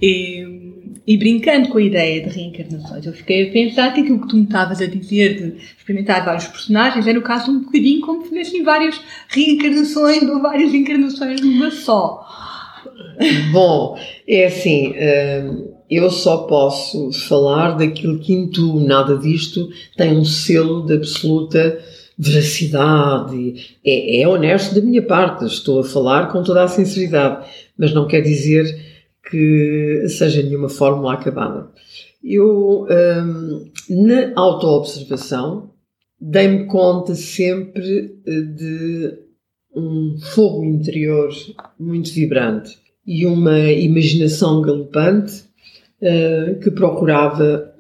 [0.01, 4.29] E, e brincando com a ideia de reencarnações, eu fiquei a pensar que aquilo que
[4.29, 8.23] tu me estavas a dizer de experimentar vários personagens era o caso um bocadinho como
[8.23, 12.27] se tivessem várias reencarnações ou várias encarnações numa só.
[13.53, 20.25] Bom, é assim, hum, eu só posso falar daquilo que intuo, nada disto tem um
[20.25, 21.79] selo de absoluta
[22.19, 23.77] veracidade.
[23.85, 27.47] É, é honesto da minha parte, estou a falar com toda a sinceridade,
[27.79, 28.67] mas não quer dizer
[29.31, 31.69] que seja nenhuma fórmula acabada.
[32.25, 35.71] Eu, hum, na autoobservação,
[36.21, 39.19] dei-me conta sempre eh, de
[39.75, 41.31] um fogo interior
[41.79, 42.77] muito vibrante
[43.07, 45.45] e uma imaginação galopante
[46.03, 47.73] uh, que procurava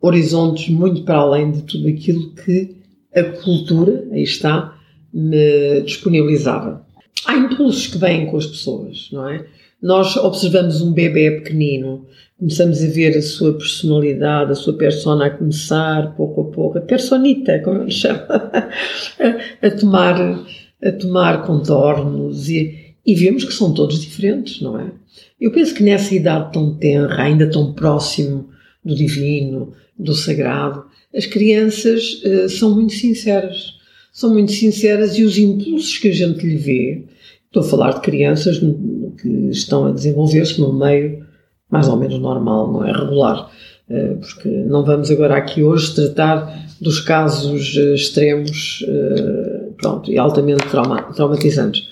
[0.00, 2.76] horizontes muito para além de tudo aquilo que
[3.14, 4.76] a cultura, aí está,
[5.12, 6.84] me disponibilizava.
[7.26, 9.46] Há impulsos que vêm com as pessoas, não é?
[9.80, 12.06] Nós observamos um bebê pequenino,
[12.38, 16.80] começamos a ver a sua personalidade, a sua persona a começar, pouco a pouco, a
[16.80, 18.26] personita, como ele chama,
[19.62, 20.40] a, tomar,
[20.82, 24.90] a tomar contornos e, e vemos que são todos diferentes, não é?
[25.40, 28.48] Eu penso que nessa idade tão tenra, ainda tão próximo
[28.84, 33.74] do divino, do sagrado, as crianças uh, são muito sinceras.
[34.12, 37.04] São muito sinceras e os impulsos que a gente lhe vê,
[37.46, 38.58] estou a falar de crianças
[39.20, 41.24] que estão a desenvolver-se num meio
[41.70, 43.50] mais ou menos normal, não é regular,
[43.88, 48.84] uh, porque não vamos agora aqui hoje tratar dos casos uh, extremos
[49.76, 51.88] pronto, e altamente trauma traumatizantes.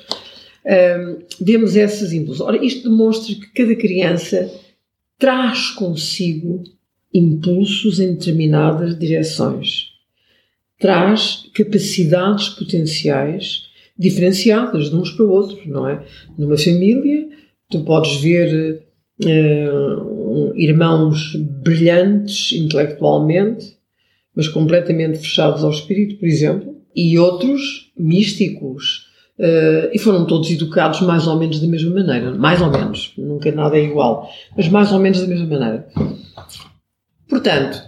[1.40, 2.40] vemos esses impulsos.
[2.40, 4.48] Ora, isto demonstra que cada criança
[5.18, 6.62] traz consigo
[7.12, 9.90] impulsos em determinadas direções.
[10.78, 16.02] Traz capacidades potenciais diferenciadas de uns para outros, não é?
[16.36, 17.28] Numa família,
[17.70, 18.82] tu podes ver
[19.24, 23.76] uh, irmãos brilhantes intelectualmente,
[24.34, 29.10] mas completamente fechados ao espírito, por exemplo, e outros místicos.
[29.38, 32.32] Uh, e foram todos educados mais ou menos da mesma maneira.
[32.32, 33.12] Mais ou menos.
[33.16, 34.28] Nunca nada é igual.
[34.56, 35.88] Mas mais ou menos da mesma maneira.
[37.32, 37.82] Portanto,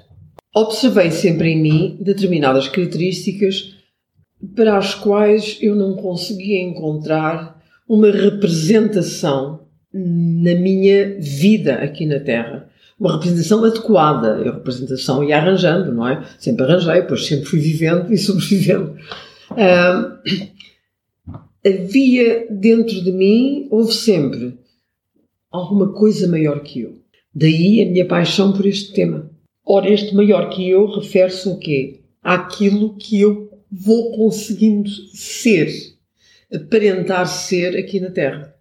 [0.54, 3.74] observei sempre em mim determinadas características
[4.56, 12.70] para as quais eu não conseguia encontrar uma representação na minha vida aqui na Terra.
[12.98, 14.36] Uma representação adequada.
[14.36, 16.24] A representação ia arranjando, não é?
[16.38, 18.96] Sempre arranjei, pois sempre fui vivendo e sobrevivendo.
[21.62, 24.58] Havia dentro de mim, houve sempre
[25.50, 26.98] alguma coisa maior que eu.
[27.34, 29.33] Daí a minha paixão por este tema.
[29.66, 32.00] Ora, este maior que eu refere-se o quê?
[32.22, 35.68] Àquilo que eu vou conseguindo ser,
[36.52, 38.54] aparentar ser aqui na Terra.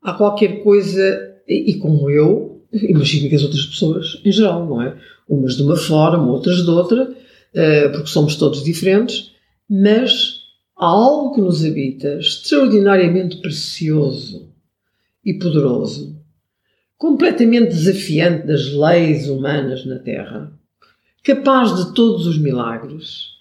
[0.00, 4.96] Há qualquer coisa, e como eu, imagino que as outras pessoas em geral, não é?
[5.28, 7.12] Umas de uma forma, outras de outra,
[7.52, 9.32] eh, porque somos todos diferentes,
[9.68, 10.42] mas
[10.76, 14.52] há algo que nos habita extraordinariamente precioso
[15.24, 16.16] e poderoso
[16.98, 20.52] completamente desafiante das leis humanas na Terra,
[21.22, 23.36] capaz de todos os milagres,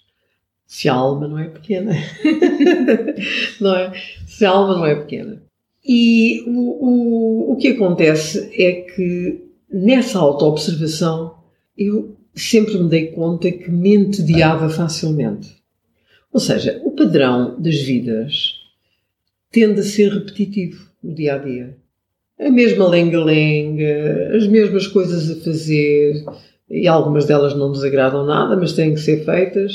[0.65, 1.93] se a alma não é pequena.
[3.61, 3.93] não é?
[4.27, 5.41] Se a alma não é pequena.
[5.83, 11.35] E o, o, o que acontece é que nessa autoobservação
[11.77, 15.55] eu sempre me dei conta que me entediava facilmente.
[16.33, 18.55] Ou seja, o padrão das vidas
[19.51, 21.77] tende a ser repetitivo no dia a dia
[22.39, 26.23] a mesma lenga-lenga, as mesmas coisas a fazer,
[26.69, 29.73] e algumas delas não nos agradam nada, mas têm que ser feitas,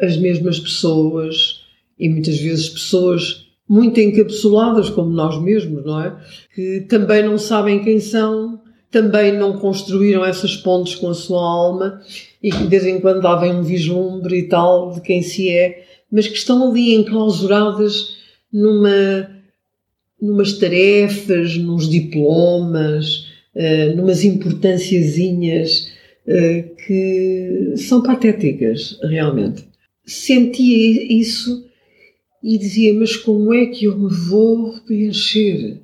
[0.00, 1.60] as mesmas pessoas,
[1.98, 6.16] e muitas vezes pessoas muito encapsuladas, como nós mesmos, não é?
[6.54, 12.00] Que também não sabem quem são, também não construíram essas pontes com a sua alma,
[12.42, 15.84] e que de vez em quando dá um vislumbre e tal de quem se é,
[16.10, 18.16] mas que estão ali enclausuradas
[18.52, 19.39] numa
[20.20, 25.92] numas tarefas, nos diplomas, uh, numas importânciazinhas
[26.26, 29.64] uh, que são patéticas, realmente.
[30.04, 31.64] Sentia isso
[32.42, 35.78] e dizia, mas como é que eu me vou preencher?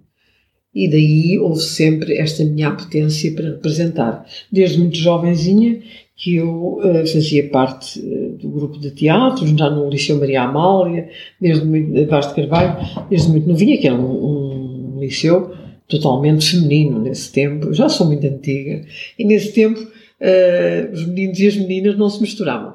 [0.75, 4.27] E daí houve sempre esta minha apetência para representar.
[4.53, 5.81] Desde muito jovenzinha
[6.17, 11.11] que eu uh, fazia parte uh, do grupo de teatro, já no Liceu Maria Amália,
[11.39, 12.77] desde muito, Vaz de Carvalho,
[13.11, 15.55] desde muito novinha, que era um, um, liceu
[15.87, 17.73] totalmente feminino nesse tempo.
[17.75, 18.83] Já sou muito antiga.
[19.19, 22.75] E nesse tempo uh, os meninos e as meninas não se misturavam.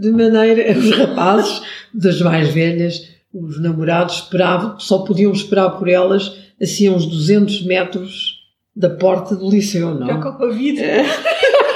[0.00, 1.62] de maneira, os rapazes
[1.94, 8.42] das mais velhas, os namorados esperavam, só podiam esperar por elas assim uns 200 metros
[8.74, 10.06] da porta do liceu, não?
[10.08, 10.80] Já com a Covid.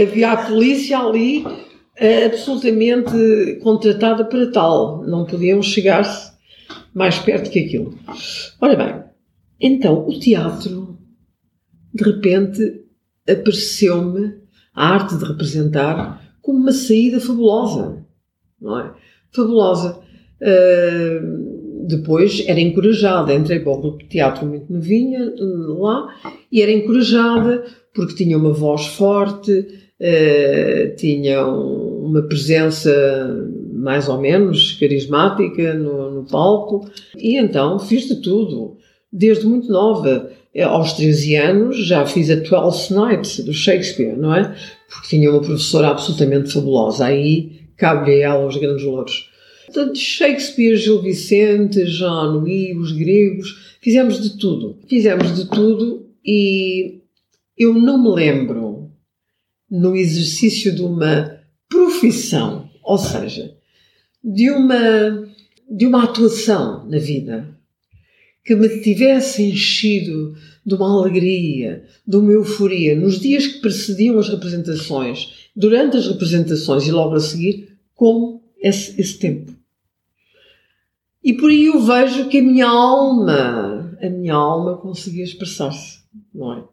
[0.00, 1.44] Havia a polícia ali
[1.96, 5.02] eh, absolutamente contratada para tal.
[5.04, 6.32] Não podiam chegar-se
[6.94, 7.98] mais perto que aquilo.
[8.60, 9.04] Ora bem,
[9.60, 10.98] então o teatro,
[11.92, 12.84] de repente,
[13.28, 14.34] apareceu-me
[14.74, 18.04] a arte de representar como uma saída fabulosa,
[18.60, 18.94] não é?
[19.32, 20.00] Fabulosa.
[20.40, 25.32] Uh, depois era encorajada, entrei para o teatro muito novinha
[25.78, 26.14] lá
[26.52, 29.66] e era encorajada porque tinha uma voz forte,
[30.00, 32.90] uh, tinha uma presença
[33.72, 38.76] mais ou menos carismática no, no palco e então fiz de tudo,
[39.12, 40.30] desde muito nova.
[40.60, 44.56] Aos 13 anos já fiz a Twelfth Night do Shakespeare, não é?
[44.88, 47.04] Porque tinha uma professora absolutamente fabulosa.
[47.04, 49.30] Aí cabe-lhe a ela os grandes louros.
[49.66, 54.78] Portanto, Shakespeare, Gil Vicente, Jean Louis, os gregos, fizemos de tudo.
[54.88, 57.02] Fizemos de tudo e
[57.56, 58.67] eu não me lembro
[59.70, 61.38] no exercício de uma
[61.68, 63.54] profissão, ou seja,
[64.22, 65.28] de uma,
[65.70, 67.56] de uma atuação na vida
[68.44, 74.28] que me tivesse enchido de uma alegria, de uma euforia nos dias que precediam as
[74.28, 79.52] representações, durante as representações e logo a seguir, como esse, esse tempo.
[81.22, 85.98] E por aí eu vejo que a minha alma, a minha alma conseguia expressar-se,
[86.32, 86.64] não é?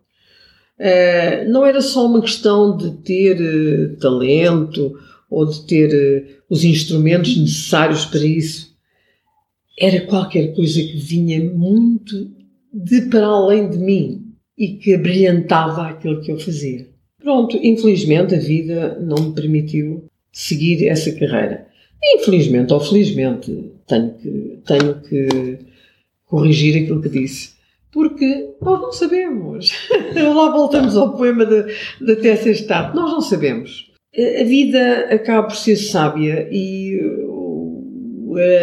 [0.80, 5.00] Uh, não era só uma questão de ter uh, talento
[5.30, 8.76] ou de ter uh, os instrumentos necessários para isso.
[9.80, 12.30] Era qualquer coisa que vinha muito
[12.74, 16.88] de para além de mim e que brilhantava aquilo que eu fazia.
[17.22, 21.68] Pronto, infelizmente a vida não me permitiu seguir essa carreira.
[22.04, 25.58] Infelizmente ou felizmente tenho que, tenho que
[26.26, 27.55] corrigir aquilo que disse.
[27.96, 29.72] Porque nós não sabemos.
[30.14, 32.94] Lá voltamos ao poema da, Tessa Estate.
[32.94, 33.90] Nós não sabemos.
[34.14, 37.00] A vida acaba por ser sábia e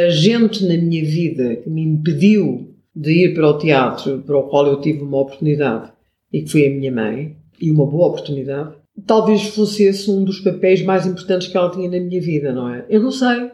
[0.06, 4.48] a gente na minha vida que me impediu de ir para o teatro, para o
[4.48, 5.90] qual eu tive uma oportunidade,
[6.30, 8.74] e que foi a minha mãe, e uma boa oportunidade,
[9.06, 12.68] talvez fosse esse um dos papéis mais importantes que ela tinha na minha vida, não
[12.68, 12.84] é?
[12.90, 13.50] Eu não sei.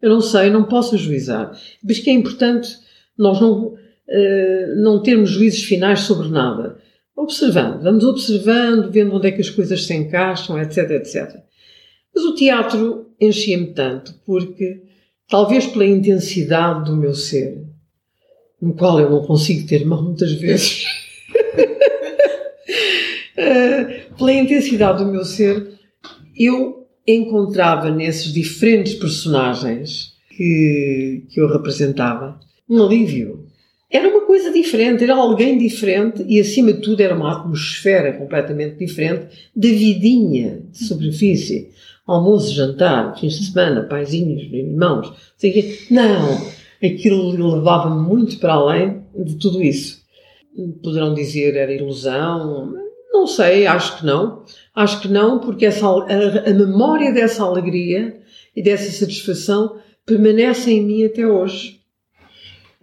[0.00, 1.50] Eu não sei, não posso ajuizar.
[1.82, 2.76] Mas que é importante
[3.18, 3.74] nós não,
[4.08, 6.78] uh, não termos juízes finais sobre nada.
[7.16, 11.40] Observando, vamos observando, vendo onde é que as coisas se encaixam, etc, etc.
[12.14, 14.82] Mas o teatro enchia-me tanto porque,
[15.28, 17.64] talvez pela intensidade do meu ser,
[18.60, 20.84] no qual eu não consigo ter mão muitas vezes,
[23.38, 25.76] uh, pela intensidade do meu ser,
[26.38, 32.38] eu encontrava nesses diferentes personagens que, que eu representava
[32.68, 33.45] um alívio.
[33.90, 38.76] Era uma coisa diferente, era alguém diferente e, acima de tudo, era uma atmosfera completamente
[38.78, 41.70] diferente da vidinha de superfície.
[42.04, 45.12] Almoço, jantar, fins de semana, paizinhos, irmãos,
[45.90, 46.46] Não,
[46.82, 50.04] aquilo levava-me muito para além de tudo isso.
[50.82, 52.74] Poderão dizer era ilusão,
[53.12, 54.44] não sei, acho que não.
[54.74, 58.20] Acho que não, porque essa, a, a memória dessa alegria
[58.54, 61.75] e dessa satisfação permanece em mim até hoje.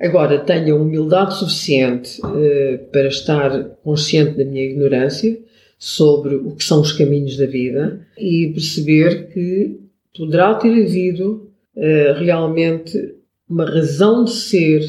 [0.03, 5.39] Agora, tenho humildade suficiente uh, para estar consciente da minha ignorância
[5.79, 9.79] sobre o que são os caminhos da vida e perceber que
[10.13, 13.15] poderá ter havido uh, realmente
[13.49, 14.81] uma razão de ser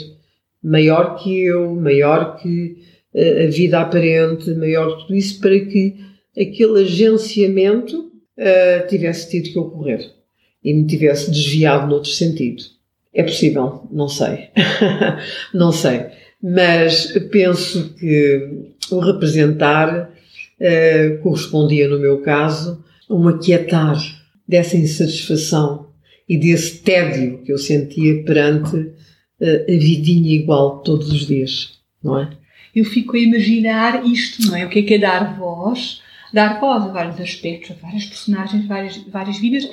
[0.60, 2.78] maior que eu, maior que
[3.14, 5.94] uh, a vida aparente, maior que tudo isso, para que
[6.36, 8.10] aquele agenciamento
[8.88, 10.10] tivesse tido que ocorrer
[10.64, 12.73] e me tivesse desviado noutro sentido.
[13.14, 14.48] É possível, não sei.
[15.54, 16.06] não sei.
[16.42, 23.96] Mas penso que o representar uh, correspondia, no meu caso, a um aquietar
[24.46, 25.86] dessa insatisfação
[26.28, 32.18] e desse tédio que eu sentia perante uh, a vidinha igual todos os dias, não
[32.18, 32.30] é?
[32.74, 34.66] Eu fico a imaginar isto, não é?
[34.66, 36.02] O que é que é dar voz?
[36.32, 39.68] Dar voz a vários aspectos, a várias personagens, várias, várias vidas,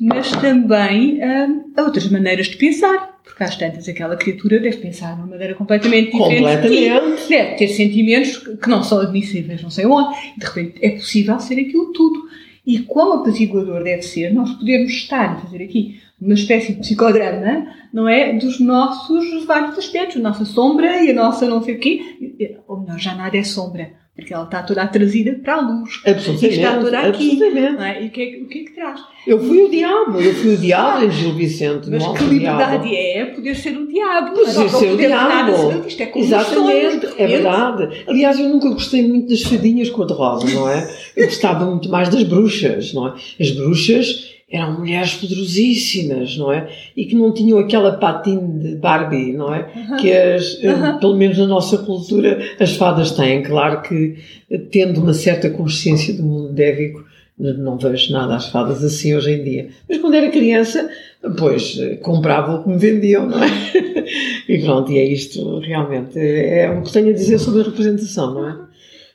[0.00, 3.16] mas também hum, a outras maneiras de pensar.
[3.24, 6.38] Porque às tantas aquela criatura deve pensar de uma maneira completamente diferente.
[6.38, 7.28] Completamente.
[7.28, 10.16] Deve ter sentimentos que não são admissíveis, não sei onde.
[10.38, 12.26] De repente é possível ser aquilo tudo.
[12.64, 17.66] E quão apaziguador deve ser nós podermos estar a fazer aqui uma espécie de psicodrama,
[17.92, 18.32] não é?
[18.32, 22.58] Dos nossos vários aspectos, a nossa sombra e a nossa não sei o quê.
[22.66, 23.92] Ou melhor, já nada é sombra.
[24.16, 26.00] Porque ela está toda trazida para a luz.
[26.06, 26.46] Absolutamente.
[26.46, 27.38] E está toda aqui.
[27.44, 28.02] é?
[28.02, 29.00] E o que, é, que- o que é que traz?
[29.26, 31.90] Eu fui o diabo, eu fui o diabo em Gil Vicente.
[31.90, 32.94] Mas que liberdade diabo.
[32.94, 34.30] é poder ser o diabo.
[34.30, 35.86] Poder ser o diabo.
[35.86, 38.04] Isto é como Exatamente, é verdade.
[38.06, 40.88] Aliás, eu nunca gostei muito das fadinhas cor-de-rosa, não é?
[41.14, 43.14] Eu gostava muito mais das bruxas, não é?
[43.38, 46.68] As bruxas eram mulheres poderosíssimas, não é?
[46.96, 49.64] E que não tinham aquela patina de Barbie, não é?
[50.00, 53.42] Que as, eh, pelo menos na nossa cultura, as fadas têm.
[53.42, 54.16] Claro que,
[54.48, 57.04] eh, tendo uma certa consciência do mundo dévico,
[57.38, 59.68] não vejo nada às fadas assim hoje em dia.
[59.88, 60.88] Mas quando era criança,
[61.36, 63.48] pois, eh, comprava o que me vendiam, não é?
[64.48, 66.16] E pronto, e é isto realmente.
[66.16, 68.56] É o que tenho a dizer sobre a representação, não é?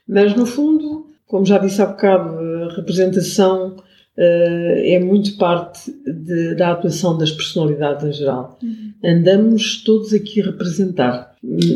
[0.06, 3.78] Mas no fundo, como já disse há bocado, a representação
[4.24, 8.58] é muito parte de- da atuação das personalidades em geral.
[9.04, 11.36] Andamos todos aqui a representar,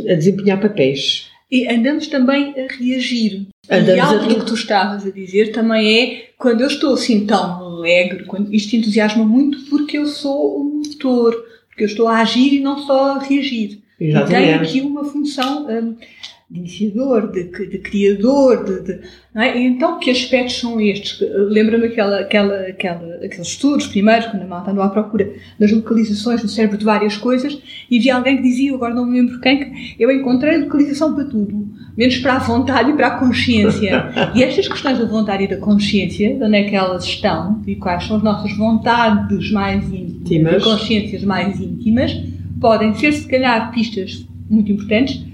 [0.09, 1.27] a desempenhar papéis.
[1.51, 3.47] E andamos também a reagir.
[3.69, 6.67] Andamos e a algo do re- que tu estavas a dizer também é quando eu
[6.67, 11.33] estou assim tão alegre, quando isto entusiasma muito porque eu sou um motor,
[11.69, 13.79] porque eu estou a agir e não só a reagir.
[13.97, 14.53] E tem Exatamente.
[14.55, 15.95] aqui uma função hum,
[16.47, 18.99] de iniciador, de, de criador, de, de-
[19.35, 19.57] é?
[19.57, 21.19] Então, que aspectos são estes?
[21.49, 25.27] Lembra-me aquela, aquela, aquela, aqueles estudos primeiros, quando a malta andou à procura
[25.59, 27.57] das localizações no cérebro de várias coisas,
[27.89, 31.25] e havia alguém que dizia, agora não me lembro quem, que eu encontrei localização para
[31.25, 31.67] tudo,
[31.97, 34.05] menos para a vontade e para a consciência.
[34.35, 37.75] e estas questões da vontade e da consciência, de onde é que elas estão, e
[37.75, 40.61] quais são as nossas vontades mais íntimas, Íntimas.
[40.61, 42.15] e consciências mais íntimas,
[42.61, 45.24] podem ser, se calhar, pistas muito importantes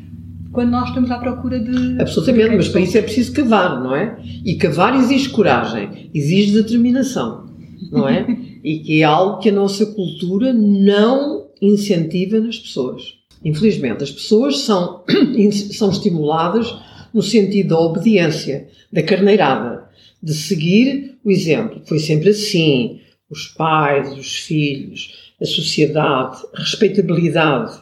[0.51, 2.01] quando nós estamos à procura de.
[2.01, 4.19] Absolutamente, mas para isso é preciso cavar, não é?
[4.45, 7.49] E cavar exige coragem, exige determinação,
[7.91, 8.25] não é?
[8.63, 13.15] E que é algo que a nossa cultura não incentiva nas pessoas.
[13.43, 15.03] Infelizmente, as pessoas são,
[15.73, 16.71] são estimuladas
[17.11, 19.89] no sentido da obediência, da carneirada,
[20.21, 21.81] de seguir o exemplo.
[21.85, 22.99] Foi sempre assim.
[23.29, 27.79] Os pais, os filhos, a sociedade, a respeitabilidade,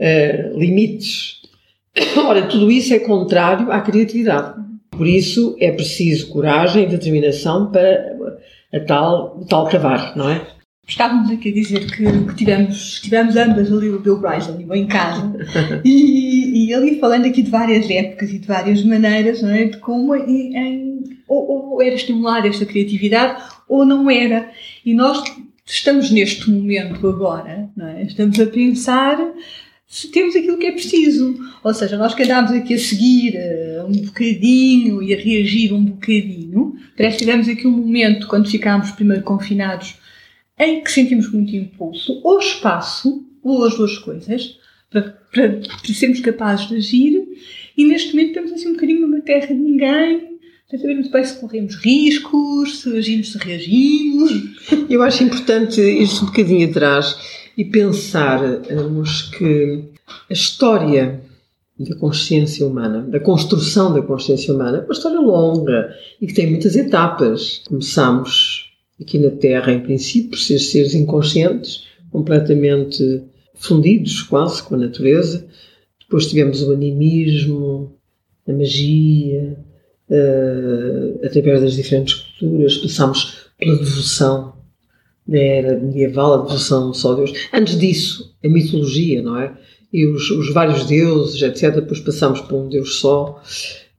[0.00, 1.42] eh, limites.
[2.26, 4.60] Ora, tudo isso é contrário à criatividade.
[4.90, 8.16] Por isso é preciso coragem e determinação para
[8.74, 10.46] a tal, tal cavar, não é?
[10.88, 14.86] Estávamos aqui a dizer que, que tivemos, tivemos ambas ali o Bill Bryson ali em
[14.86, 15.34] casa
[15.84, 19.64] e, e ali falando aqui de várias épocas e de várias maneiras, não é?
[19.64, 24.48] De como em, em- ou, ou era estimulada esta criatividade ou não era.
[24.84, 25.22] E nós
[25.66, 28.02] estamos neste momento agora, não é?
[28.04, 29.18] Estamos a pensar
[30.12, 31.38] temos aquilo que é preciso.
[31.62, 35.84] Ou seja, nós que andámos aqui a seguir eh, um bocadinho e a reagir um
[35.84, 39.94] bocadinho, parece que tivemos aqui um momento, quando ficámos primeiro confinados,
[40.58, 44.58] em que sentimos muito impulso, ou espaço, ou as duas coisas,
[44.90, 47.28] para, para, para sermos capazes de agir,
[47.76, 50.36] e neste momento estamos assim um bocadinho numa terra de ninguém,
[50.68, 54.32] sem saber muito bem se corremos riscos, se agimos, se reagimos.
[54.90, 57.16] Eu acho importante ir um bocadinho atrás
[57.56, 59.84] e pensarmos que
[60.28, 61.20] a história
[61.78, 66.50] da consciência humana, da construção da consciência humana, é uma história longa e que tem
[66.50, 67.62] muitas etapas.
[67.66, 73.22] Começamos aqui na Terra, em princípio, por ser seres inconscientes, completamente
[73.54, 75.46] fundidos quase com a natureza.
[76.00, 77.92] Depois tivemos o animismo,
[78.46, 79.58] a magia,
[80.08, 84.55] eh, através das diferentes culturas, passámos pela devoção
[85.28, 87.32] era medieval, a devoção só a Deus.
[87.52, 89.56] Antes disso, a mitologia, não é?
[89.92, 91.74] E os, os vários deuses, etc.
[91.74, 93.42] Depois passamos para um Deus só.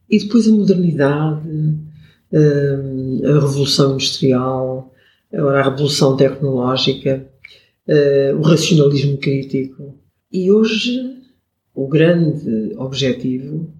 [0.09, 4.93] E depois a modernidade, hum, a revolução industrial,
[5.33, 7.27] agora a revolução tecnológica,
[7.87, 9.97] eh, o racionalismo crítico.
[10.31, 11.17] E hoje
[11.73, 13.73] o grande objetivo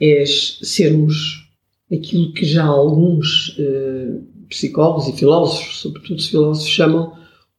[0.00, 1.46] é sermos
[1.92, 4.20] aquilo que já alguns eh,
[4.50, 7.12] psicólogos e filósofos, sobretudo os filósofos, chamam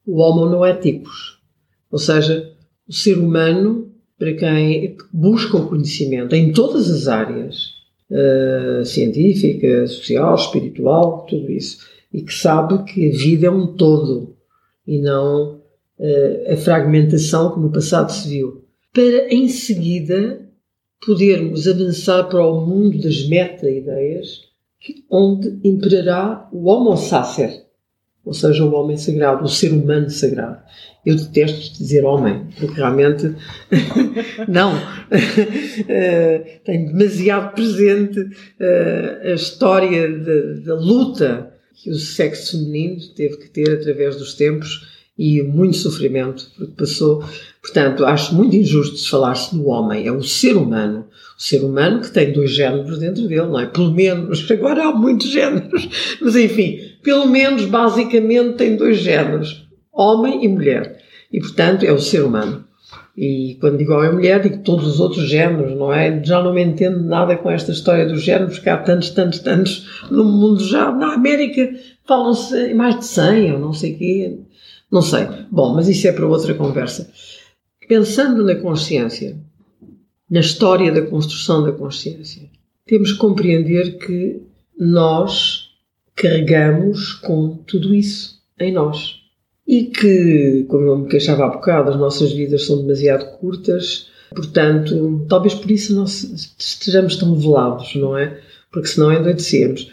[0.05, 1.39] o homo noeticus,
[1.89, 2.53] ou seja,
[2.87, 7.71] o ser humano para quem busca o conhecimento em todas as áreas,
[8.11, 11.79] eh, científica, social, espiritual, tudo isso,
[12.13, 14.35] e que sabe que a vida é um todo
[14.85, 15.61] e não
[15.99, 18.63] eh, a fragmentação que no passado se viu,
[18.93, 20.47] para em seguida
[21.03, 24.50] podermos avançar para o mundo das meta-ideias,
[25.09, 27.65] onde imperará o Homo Sacer,
[28.23, 30.59] ou seja, o homem sagrado, o ser humano sagrado.
[31.03, 33.36] Eu detesto dizer homem, porque realmente
[34.47, 34.73] não.
[35.88, 38.19] Eh, Tenho demasiado presente
[38.59, 44.36] eh, a história da, da luta que o sexo feminino teve que ter através dos
[44.36, 47.23] tempos e muito sofrimento porque passou.
[47.61, 51.07] Portanto, acho muito injusto se falar-se do homem, é o ser humano.
[51.41, 53.65] Ser humano que tem dois géneros dentro dele, não é?
[53.65, 55.89] Pelo menos, agora há muitos géneros,
[56.21, 60.99] mas enfim, pelo menos basicamente tem dois géneros, homem e mulher.
[61.33, 62.63] E portanto é o ser humano.
[63.17, 66.23] E quando digo homem e mulher, digo todos os outros géneros, não é?
[66.23, 70.05] Já não me entendo nada com esta história dos géneros, porque há tantos, tantos, tantos
[70.11, 70.91] no mundo já.
[70.91, 71.73] Na América
[72.05, 74.37] falam-se mais de 100 ou não sei quê.
[74.91, 75.27] Não sei.
[75.49, 77.09] Bom, mas isso é para outra conversa.
[77.87, 79.35] Pensando na consciência,
[80.32, 82.49] na história da construção da consciência,
[82.86, 84.41] temos que compreender que
[84.79, 85.71] nós
[86.15, 89.19] carregamos com tudo isso em nós.
[89.67, 95.25] E que, como eu me queixava há bocado, as nossas vidas são demasiado curtas, portanto,
[95.27, 96.23] talvez por isso nós
[96.57, 98.39] estejamos tão velados, não é?
[98.71, 99.91] Porque senão endoidecemos.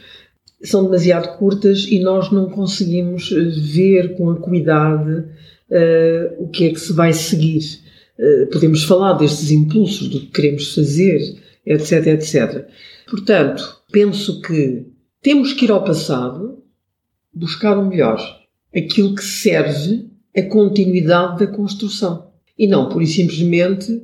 [0.63, 3.29] São demasiado curtas e nós não conseguimos
[3.73, 7.81] ver com acuidade uh, o que é que se vai seguir.
[8.19, 12.69] Eh, podemos falar destes impulsos, do que queremos fazer, etc, etc.
[13.09, 14.87] Portanto, penso que
[15.23, 16.63] temos que ir ao passado
[17.33, 18.19] buscar o melhor,
[18.75, 22.33] aquilo que serve a continuidade da construção.
[22.59, 24.03] E não, por e simplesmente,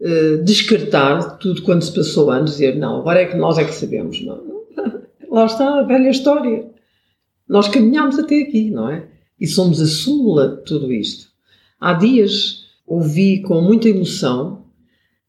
[0.00, 3.74] eh, descartar tudo quanto se passou antes, dizer, não, agora é que nós é que
[3.74, 4.24] sabemos.
[4.24, 4.40] Não.
[5.30, 6.66] Lá está a velha história.
[7.46, 9.06] Nós caminhamos até aqui, não é?
[9.38, 11.28] E somos a súmula de tudo isto.
[11.78, 12.59] Há dias
[12.90, 14.66] ouvi com muita emoção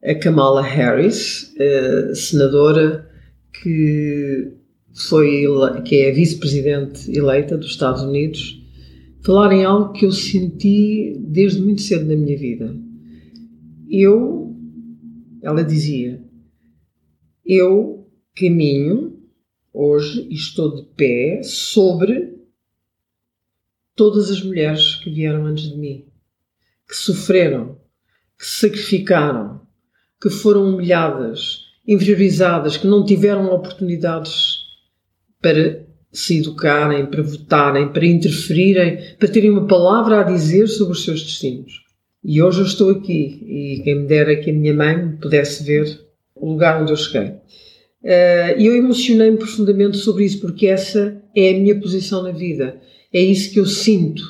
[0.03, 3.07] a Kamala Harris, a senadora
[3.53, 4.57] que
[5.07, 5.45] foi
[5.85, 8.59] que é vice-presidente eleita dos Estados Unidos,
[9.21, 12.75] falar em algo que eu senti desde muito cedo na minha vida.
[13.87, 14.55] Eu,
[15.43, 16.19] ela dizia,
[17.45, 19.19] eu caminho
[19.71, 22.39] hoje e estou de pé sobre
[23.95, 26.10] todas as mulheres que vieram antes de mim
[26.91, 27.77] que sofreram,
[28.37, 29.61] que se sacrificaram,
[30.21, 34.57] que foram humilhadas, inferiorizadas, que não tiveram oportunidades
[35.41, 41.05] para se educarem, para votarem, para interferirem, para terem uma palavra a dizer sobre os
[41.05, 41.81] seus destinos.
[42.21, 46.05] E hoje eu estou aqui e quem me dera que a minha mãe pudesse ver
[46.35, 47.35] o lugar onde eu cheguei.
[48.03, 52.81] Eh, e eu emocionei-me profundamente sobre isso porque essa é a minha posição na vida.
[53.13, 54.23] É isso que eu sinto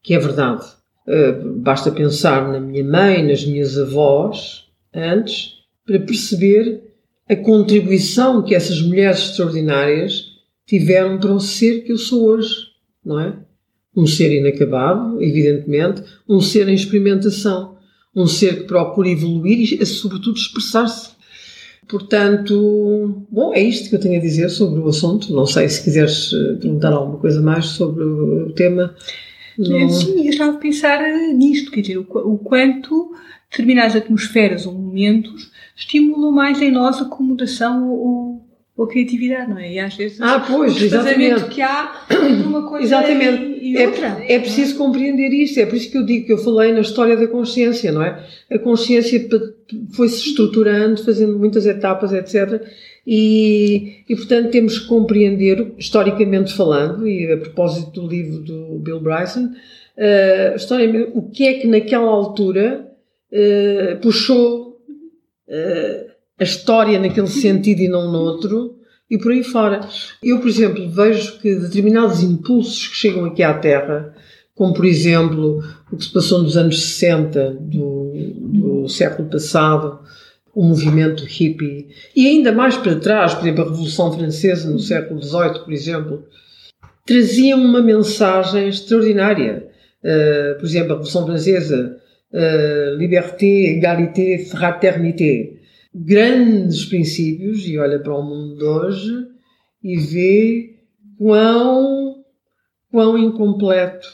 [0.00, 0.64] que é verdade.
[1.06, 5.54] Eh, basta pensar na minha mãe, nas minhas avós, antes,
[5.86, 6.82] para perceber
[7.28, 10.32] a contribuição que essas mulheres extraordinárias
[10.66, 12.54] tiveram para o ser que eu sou hoje,
[13.04, 13.36] não é?
[13.94, 17.76] Um ser inacabado, evidentemente, um ser em experimentação,
[18.16, 21.10] um ser que procura evoluir e, sobretudo, expressar-se.
[21.86, 25.32] Portanto, bom, é isto que eu tenho a dizer sobre o assunto.
[25.34, 28.94] Não sei se quiseres eh, perguntar alguma coisa mais sobre o tema.
[29.58, 29.88] Não...
[29.88, 31.00] Sim, eu estava a pensar
[31.34, 33.14] nisto, quer dizer, o, o quanto
[33.50, 38.44] determinadas atmosferas ou momentos estimulam mais em nós a acomodação ou,
[38.76, 39.72] ou a criatividade, não é?
[39.72, 41.44] E às vezes ah, pois, o exatamente.
[41.46, 43.53] que há entre uma coisa exatamente.
[43.64, 44.22] E, e outra.
[44.28, 46.80] É, é preciso compreender isto, é por isso que eu digo que eu falei na
[46.80, 48.22] história da consciência, não é?
[48.50, 49.26] A consciência
[49.94, 52.62] foi-se estruturando, fazendo muitas etapas, etc.
[53.06, 59.00] E, e, portanto, temos que compreender, historicamente falando, e a propósito do livro do Bill
[59.00, 59.46] Bryson,
[59.96, 62.86] uh, o que é que naquela altura
[63.32, 64.78] uh, puxou
[65.48, 68.73] uh, a história naquele sentido e não no outro,
[69.10, 69.80] e por aí fora.
[70.22, 74.14] Eu, por exemplo, vejo que determinados impulsos que chegam aqui à Terra,
[74.54, 80.00] como por exemplo o que se passou nos anos 60 do, do século passado,
[80.54, 85.20] o movimento hippie, e ainda mais para trás, por exemplo, a Revolução Francesa no século
[85.20, 86.24] XVIII, por exemplo,
[87.04, 89.68] traziam uma mensagem extraordinária.
[90.02, 91.96] Uh, por exemplo, a Revolução Francesa,
[92.32, 95.53] uh, liberté, égalité, fraternité.
[95.94, 99.26] Grandes princípios, e olha para o mundo de hoje
[99.82, 100.76] e vê
[101.16, 102.24] quão,
[102.90, 104.06] quão incompleto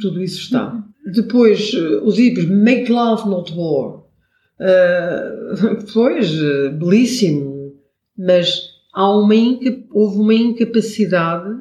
[0.00, 0.84] tudo isso está.
[1.12, 4.02] Depois, uh, os hippies, make love, not war.
[4.60, 6.30] Uh, pois,
[6.78, 7.74] belíssimo,
[8.16, 9.34] mas há uma
[9.90, 11.60] houve uma incapacidade,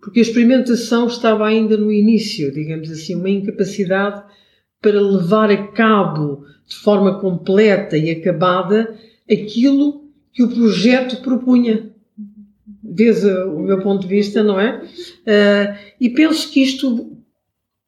[0.00, 4.22] porque a experimentação estava ainda no início, digamos assim, uma incapacidade
[4.84, 8.94] para levar a cabo de forma completa e acabada
[9.30, 11.90] aquilo que o projeto propunha.
[12.82, 14.76] Desde o meu ponto de vista, não é?
[14.76, 17.16] Uh, e penso que isto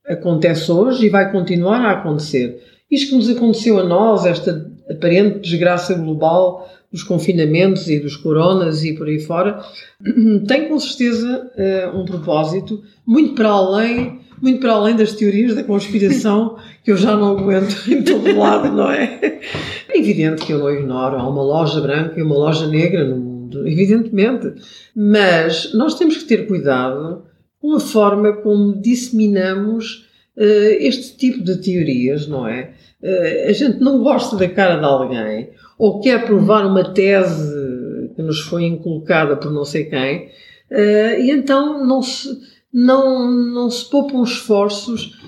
[0.07, 2.62] acontece hoje e vai continuar a acontecer.
[2.90, 8.82] Isto que nos aconteceu a nós, esta aparente desgraça global dos confinamentos e dos coronas
[8.84, 9.62] e por aí fora,
[10.49, 15.64] tem com certeza eh, um propósito muito para além, muito para além das teorias da
[15.64, 16.57] conspiração
[16.91, 19.41] eu já não aguento em todo lado, não é?
[19.89, 23.16] É evidente que eu não ignoro, há uma loja branca e uma loja negra no
[23.16, 24.55] mundo, evidentemente.
[24.95, 27.24] Mas nós temos que ter cuidado
[27.61, 30.07] com a forma como disseminamos
[30.37, 32.72] uh, este tipo de teorias, não é?
[33.03, 38.22] Uh, a gente não gosta da cara de alguém ou quer provar uma tese que
[38.22, 40.28] nos foi inculcada por não sei quem,
[40.70, 42.28] uh, e então não se,
[42.76, 45.18] não, não se poupam esforços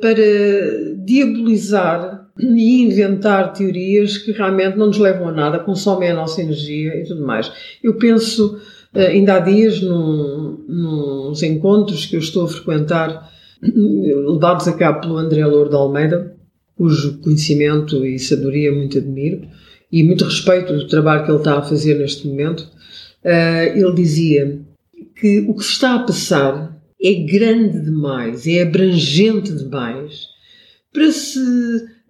[0.00, 6.40] para diabolizar e inventar teorias que realmente não nos levam a nada, consomem a nossa
[6.40, 7.52] energia e tudo mais.
[7.82, 8.58] Eu penso,
[8.94, 13.30] ainda há dias, num, nos encontros que eu estou a frequentar
[13.60, 16.34] levados a cabo pelo André Louro de Almeida,
[16.76, 19.42] cujo conhecimento e sabedoria muito admiro,
[19.92, 22.66] e muito respeito do trabalho que ele está a fazer neste momento,
[23.22, 24.60] eh, ele dizia
[25.14, 30.28] que o que se está a passar é grande demais, é abrangente demais,
[30.92, 31.40] para se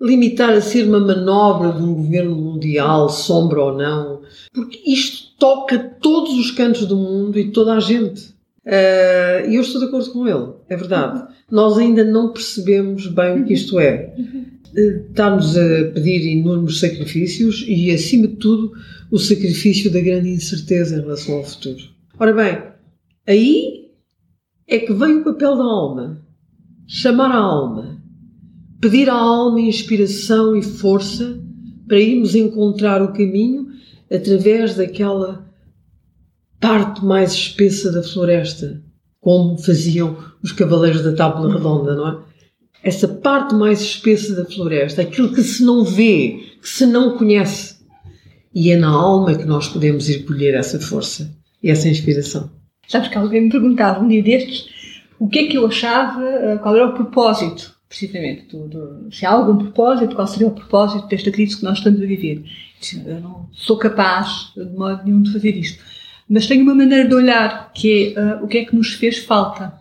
[0.01, 4.23] limitar a ser uma manobra de um governo mundial, sombra ou não,
[4.53, 8.35] porque isto toca todos os cantos do mundo e toda a gente.
[8.65, 13.41] Eh, e eu estou de acordo com ele, é verdade nós ainda não percebemos bem
[13.41, 14.13] o que isto é.
[14.75, 18.73] Está-nos a pedir enormes sacrifícios e, acima de tudo,
[19.11, 21.83] o sacrifício da grande incerteza em relação ao futuro.
[22.19, 22.59] Ora bem,
[23.27, 23.86] aí
[24.69, 26.23] é que vem o papel da alma.
[26.87, 28.03] Chamar a alma.
[28.81, 31.41] Pedir à alma inspiração e força
[31.87, 33.69] para irmos encontrar o caminho
[34.11, 35.47] através daquela
[36.61, 38.83] parte mais espessa da floresta,
[39.21, 42.19] como faziam os cavaleiros da tábua redonda, não é?
[42.83, 47.77] Essa parte mais espessa da floresta, aquilo que se não vê, que se não conhece.
[48.55, 52.56] E é na alma que nós podemos ir colher essa força e essa inspiração.
[52.89, 54.69] Sabes que alguém me perguntava um dia destes
[55.19, 59.25] o que é que eu achava, eh, qual era o propósito, precisamente, do, do, se
[59.25, 62.45] há algum propósito, qual seria o propósito desta crise que nós estamos a viver.
[63.07, 65.83] Eu não sou capaz, de modo nenhum, de fazer isto
[66.29, 69.19] mas tenho uma maneira de olhar que é uh, o que é que nos fez
[69.19, 69.73] falta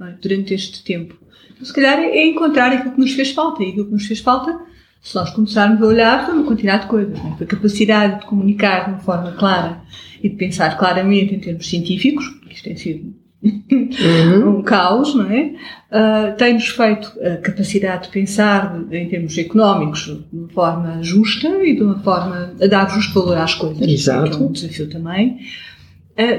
[0.00, 0.14] é?
[0.20, 1.16] durante este tempo.
[1.50, 4.20] Então, se calhar é encontrar aquilo que nos fez falta e aquilo que nos fez
[4.20, 4.60] falta,
[5.04, 7.44] se nós começarmos a olhar para uma quantidade de coisas, é?
[7.44, 9.82] a capacidade de comunicar de uma forma clara
[10.22, 14.60] e de pensar claramente em termos científicos, porque isto tem sido uhum.
[14.60, 15.52] um caos, não é?
[15.92, 21.76] Uh, tem-nos feito a capacidade de pensar em termos económicos de uma forma justa e
[21.76, 24.30] de uma forma a dar justo valor às coisas, Exato.
[24.30, 25.38] que é um desafio também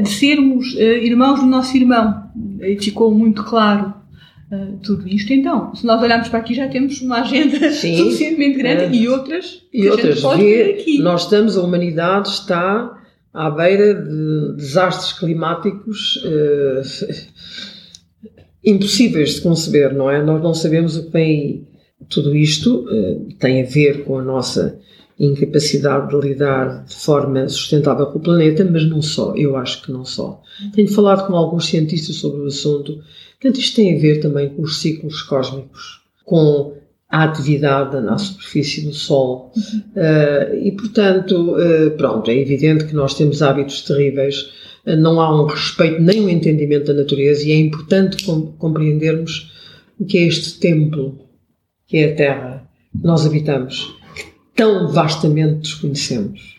[0.02, 2.30] de sermos irmãos do nosso irmão.
[2.62, 3.94] E ficou muito claro
[4.84, 5.34] tudo isto.
[5.34, 9.02] Então, se nós olharmos para aqui, já temos uma agenda Sim, suficientemente grande é.
[9.02, 10.22] e outras e outras.
[10.22, 12.96] Vê, nós estamos, a humanidade está
[13.34, 16.82] à beira de desastres climáticos uh,
[18.64, 20.24] impossíveis de conceber, não é?
[20.24, 21.76] Nós não sabemos o que vem aí.
[22.10, 24.80] Tudo isto uh, tem a ver com a nossa
[25.20, 29.92] incapacidade de lidar de forma sustentável com o planeta, mas não só, eu acho que
[29.92, 30.42] não só.
[30.74, 33.02] Tenho falado com alguns cientistas sobre o assunto,
[33.46, 36.74] portanto isto tem a ver também com os ciclos cósmicos, com
[37.08, 39.54] a atividade na superfície do Sol.
[39.56, 39.82] Uhum.
[39.96, 44.50] Uh, e, portanto, uh, pronto, é evidente que nós temos hábitos terríveis,
[44.88, 49.52] uh, não há um respeito nem um entendimento da natureza e é importante com compreendermos
[50.00, 51.20] o que é este templo,
[51.86, 52.70] que é a Terra,
[53.00, 53.96] que nós habitamos
[54.56, 56.56] tão vastamente desconhecemos.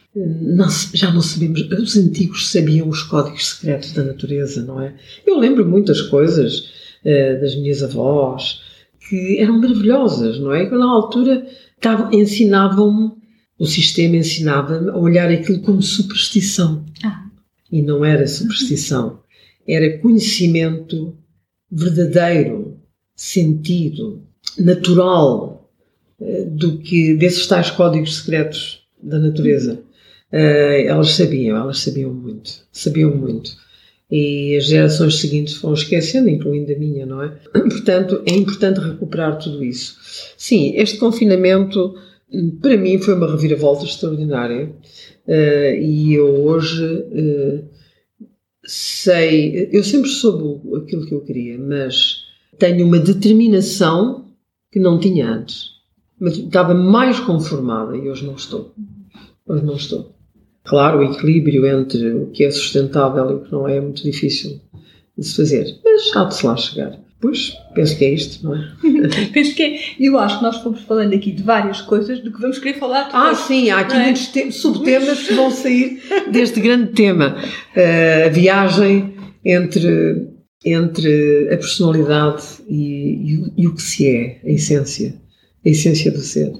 [0.95, 4.95] Já não sabemos, os antigos sabiam os códigos secretos da natureza, não é?
[5.27, 6.76] Eu lembro muitas coisas
[7.07, 8.61] uh, das minhas avós
[9.09, 10.69] que eram maravilhosas, não é?
[10.69, 11.47] Na altura
[12.13, 13.13] ensinavam-me,
[13.59, 16.85] o sistema ensinava-me a olhar aquilo como superstição.
[17.05, 17.25] Ah.
[17.71, 19.21] E não era superstição,
[19.67, 21.17] era conhecimento
[21.71, 22.79] verdadeiro,
[23.15, 24.23] sentido,
[24.59, 25.57] natural,
[26.49, 29.83] do que desses tais códigos secretos da natureza.
[30.33, 33.57] Uh, elas sabiam, elas sabiam muito, sabiam muito.
[34.11, 37.29] E as gerações seguintes foram esquecendo, incluindo a minha, não é?
[37.53, 39.97] Portanto, é importante recuperar tudo isso.
[40.37, 41.95] Sim, este confinamento,
[42.61, 44.73] para mim, foi uma reviravolta extraordinária.
[45.27, 47.65] Uh, e eu hoje uh,
[48.65, 52.27] sei, eu sempre soube aquilo que eu queria, mas
[52.59, 54.27] tenho uma determinação
[54.71, 55.77] que não tinha antes
[56.19, 58.75] mas estava mais conformada e hoje não estou.
[59.47, 60.16] Hoje não estou.
[60.67, 64.03] Claro, o equilíbrio entre o que é sustentável e o que não é é muito
[64.03, 64.61] difícil
[65.17, 66.99] de se fazer, mas há de se lá chegar.
[67.19, 68.69] Pois, penso que é isto, não é?
[69.33, 69.79] penso que é.
[69.99, 73.05] Eu acho que nós fomos falando aqui de várias coisas do que vamos querer falar
[73.05, 73.23] depois.
[73.23, 74.05] Ah, sim, há aqui é?
[74.05, 77.37] muitos subtemas que vão sair deste grande tema.
[77.75, 79.15] Uh, a viagem
[79.45, 80.29] entre,
[80.65, 85.15] entre a personalidade e, e, e o que se é, a essência
[85.67, 86.53] a essência do ser.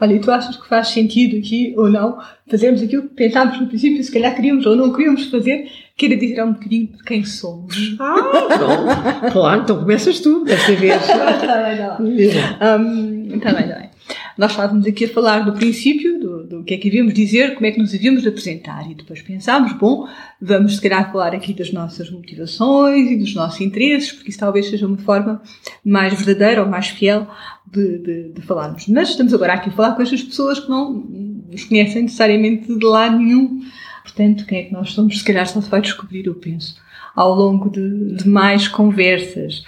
[0.00, 2.18] Olha, e tu achas que faz sentido aqui ou não
[2.48, 6.16] fazermos aquilo que pensámos no princípio, se calhar queríamos ou não queríamos fazer, que era
[6.16, 7.96] dizer um bocadinho de quem somos?
[7.98, 8.14] Ah,
[8.58, 9.32] pronto.
[9.32, 11.02] claro, então começas tu, desta vez.
[11.02, 12.26] Está bem, está bem.
[12.26, 13.90] Está bem, está bem.
[14.36, 17.64] Nós estávamos aqui a falar do princípio, do, do que é que havíamos dizer, como
[17.66, 18.90] é que nos havíamos de apresentar.
[18.90, 20.08] E depois pensámos, bom,
[20.42, 24.68] vamos se calhar falar aqui das nossas motivações e dos nossos interesses, porque isso talvez
[24.68, 25.40] seja uma forma
[25.84, 27.28] mais verdadeira ou mais fiel
[27.70, 28.88] de, de, de falarmos.
[28.88, 32.84] Mas estamos agora aqui a falar com estas pessoas que não nos conhecem necessariamente de
[32.84, 33.62] lado nenhum.
[34.02, 35.18] Portanto, quem é que nós somos?
[35.18, 36.74] Se calhar só se vai descobrir, eu penso,
[37.14, 39.62] ao longo de, de mais conversas.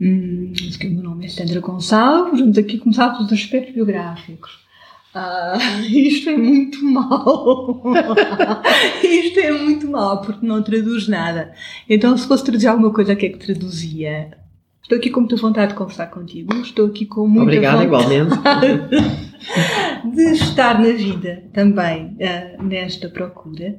[0.00, 0.52] Hum,
[0.82, 4.67] o meu nome é Sandra Gonçalves, vamos aqui começar pelos aspectos biográficos.
[5.14, 7.82] Ah, isto é muito mal.
[9.02, 11.52] isto é muito mal, porque não traduz nada.
[11.88, 14.36] Então, se fosse traduzir alguma coisa, o que é que traduzia?
[14.82, 16.54] Estou aqui com muita vontade de conversar contigo.
[16.62, 18.34] Estou aqui com muita Obrigada, igualmente.
[20.14, 23.78] de estar na vida também uh, nesta procura.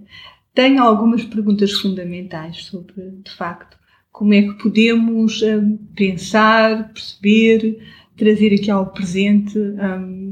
[0.54, 3.78] Tenho algumas perguntas fundamentais sobre, de facto,
[4.12, 7.80] como é que podemos um, pensar, perceber,
[8.18, 10.29] trazer aqui ao presente um,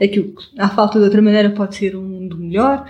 [0.00, 2.88] aquilo que, à falta de outra maneira, pode ser um mundo melhor.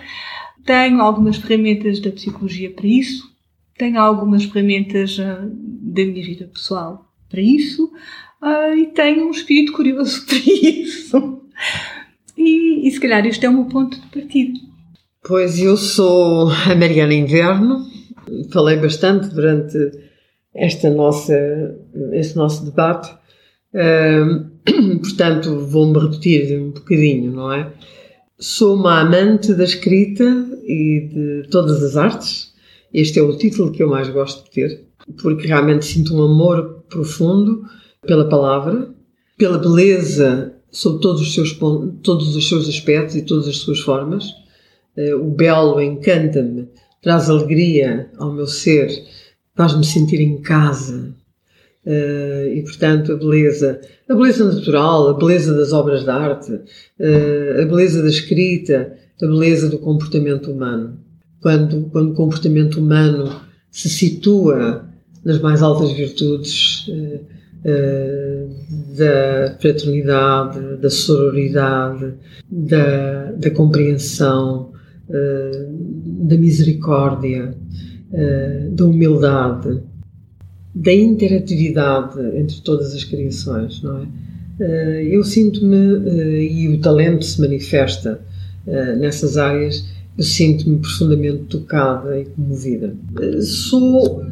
[0.64, 3.30] Tenho algumas ferramentas da psicologia para isso,
[3.76, 7.90] tenho algumas ferramentas uh, da minha vida pessoal para isso
[8.42, 11.40] uh, e tenho um espírito curioso para isso.
[12.36, 14.58] E, e se calhar este é o meu ponto de partida.
[15.26, 17.86] Pois eu sou a Mariana Inverno,
[18.52, 19.76] falei bastante durante
[20.54, 21.34] esta nossa,
[22.12, 23.10] este nosso debate,
[23.74, 24.49] uh,
[25.00, 27.72] portanto vou-me repetir um bocadinho, não é?
[28.38, 30.24] Sou uma amante da escrita
[30.64, 32.52] e de todas as artes.
[32.92, 34.84] Este é o título que eu mais gosto de ter,
[35.22, 37.64] porque realmente sinto um amor profundo
[38.06, 38.88] pela palavra,
[39.36, 41.52] pela beleza sob todos os seus,
[42.02, 44.24] todos os seus aspectos e todas as suas formas.
[44.96, 46.68] Uh, o belo encanta-me
[47.02, 48.90] traz alegria ao meu ser,
[49.54, 51.14] faz-me sentir em casa.
[51.86, 57.62] Uh, e portanto a beleza, a beleza natural, a beleza das obras de arte, uh,
[57.62, 60.98] a beleza da escrita, a beleza do comportamento humano.
[61.40, 63.34] Quando, quando o comportamento humano
[63.70, 64.84] se situa
[65.24, 67.24] nas mais altas virtudes uh,
[68.94, 72.12] da fraternidade, da sororidade,
[72.50, 74.72] da, da compreensão,
[75.06, 77.54] da misericórdia,
[78.72, 79.82] da humildade,
[80.74, 84.06] da interatividade entre todas as criações, não é?
[84.60, 88.20] Uh, eu sinto-me, uh, e o talento se manifesta
[88.98, 92.94] nessas áreas, eu sinto-me profundamente tocada e comovida.
[93.42, 94.22] sou,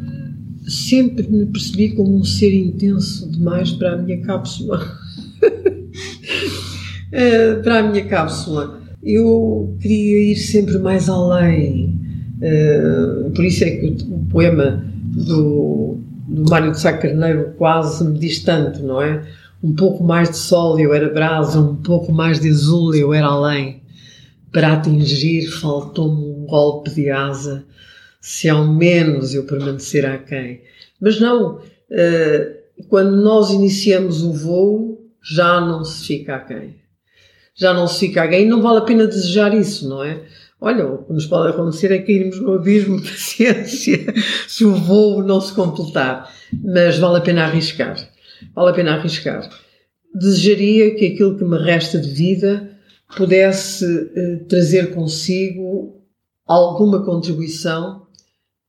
[0.67, 4.87] sempre me percebi como um ser intenso demais para a minha cápsula.
[7.63, 8.79] para a minha cápsula.
[9.03, 11.99] Eu queria ir sempre mais além,
[13.35, 15.97] por isso é que o poema do,
[16.29, 19.25] do Mário de Sá Carneiro quase me diz tanto, não é?
[19.63, 23.27] Um pouco mais de sol eu era brasa, um pouco mais de azul eu era
[23.27, 23.81] além.
[24.51, 27.65] Para atingir faltou-me um golpe de asa,
[28.21, 30.61] se ao menos eu permanecer aquém.
[31.01, 36.75] Mas não, uh, quando nós iniciamos o voo, já não se fica aquém.
[37.55, 40.21] Já não se fica aquém e não vale a pena desejar isso, não é?
[40.61, 44.13] Olha, o que nos pode acontecer é cairmos no abismo de ciência
[44.47, 46.33] se o voo não se completar.
[46.63, 47.95] Mas vale a pena arriscar.
[48.53, 49.49] Vale a pena arriscar.
[50.13, 52.71] Desejaria que aquilo que me resta de vida
[53.15, 53.85] pudesse
[54.15, 56.01] eh, trazer consigo
[56.45, 58.07] alguma contribuição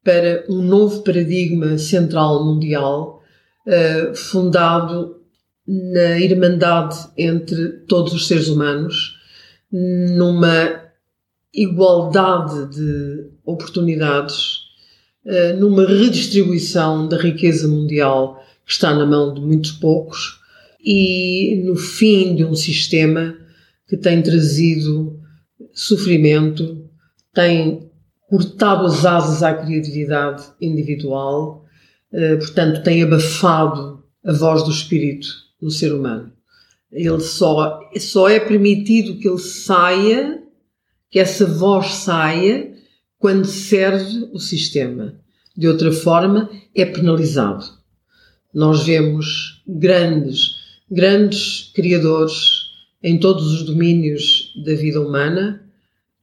[0.05, 3.23] para um novo paradigma central mundial
[3.67, 5.21] eh, fundado
[5.67, 9.17] na irmandade entre todos os seres humanos,
[9.71, 10.90] numa
[11.53, 14.61] igualdade de oportunidades,
[15.25, 20.41] eh, numa redistribuição da riqueza mundial que está na mão de muitos poucos
[20.83, 23.37] e no fim de um sistema
[23.89, 25.19] que tem trazido
[25.73, 26.89] sofrimento,
[27.35, 27.91] tem
[28.29, 31.65] cortado as asas à criatividade individual,
[32.13, 35.29] eh, portanto, tem abafado a voz do espírito
[35.61, 36.33] no ser humano.
[36.93, 40.43] Ele só, só é permitido que ele saia
[41.11, 42.73] que essa voz saia
[43.19, 45.15] quando serve o sistema.
[45.57, 47.65] De outra forma, é penalizado.
[48.55, 50.57] Nós vemos grandes,
[50.91, 52.71] grandes criadores
[53.03, 55.63] em todos os domínios da vida humana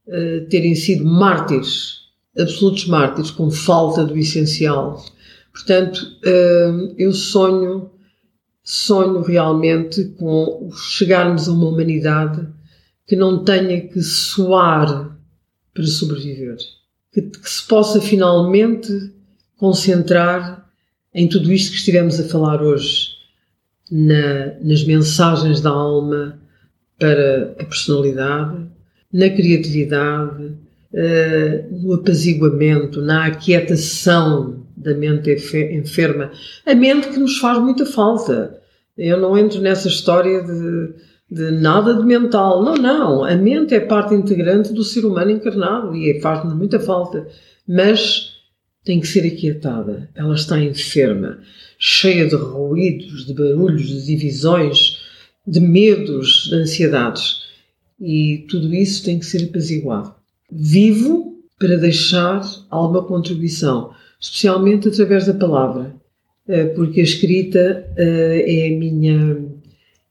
[0.06, 1.98] uh, terem sido mártires,
[2.38, 5.04] absolutos mártires, com falta do essencial.
[5.52, 7.90] Portanto, uh, eu sonho
[8.70, 12.46] sonho realmente com chegarmos a uma humanidade
[13.08, 15.18] que não tenha que suar
[15.72, 16.58] para sobreviver.
[17.10, 18.92] Que, que se possa finalmente
[19.56, 20.70] concentrar
[21.14, 23.08] em tudo isto que estivemos a falar hoje,
[23.90, 26.38] na, nas mensagens da alma
[26.98, 28.66] para a personalidade,
[29.10, 30.44] na criatividade,
[30.92, 35.32] uh, no apaziguamento, na aquietação da mente
[35.72, 36.30] enferma.
[36.66, 38.60] A mente que nos faz muita falta.
[38.96, 40.92] Eu não entro nessa história de,
[41.30, 42.62] de nada de mental.
[42.62, 43.24] Não, não.
[43.24, 47.26] A mente é parte integrante do ser humano encarnado e faz-nos muita falta.
[47.66, 48.38] Mas
[48.84, 50.08] tem que ser aquietada.
[50.14, 51.38] Ela está enferma,
[51.78, 54.98] cheia de ruídos, de barulhos, de divisões,
[55.46, 57.48] de medos, de ansiedades.
[58.00, 60.14] E tudo isso tem que ser apaziguado.
[60.50, 65.94] Vivo para deixar alguma contribuição, especialmente através da palavra,
[66.46, 69.36] eh, porque a escrita eh, é a minha,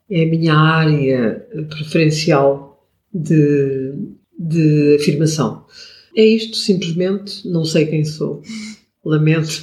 [0.10, 3.94] é a minha área preferencial de,
[4.38, 5.66] de afirmação.
[6.16, 8.42] É isto, simplesmente, não sei quem sou.
[9.06, 9.62] Lamento.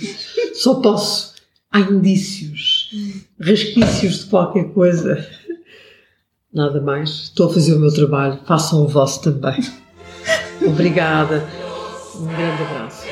[0.54, 1.34] Só posso.
[1.70, 2.90] Há indícios,
[3.40, 5.26] resquícios de qualquer coisa.
[6.52, 7.10] Nada mais.
[7.10, 8.38] Estou a fazer o meu trabalho.
[8.46, 9.58] Façam o vosso também.
[10.64, 11.44] Obrigada.
[12.14, 13.03] Um grande abraço.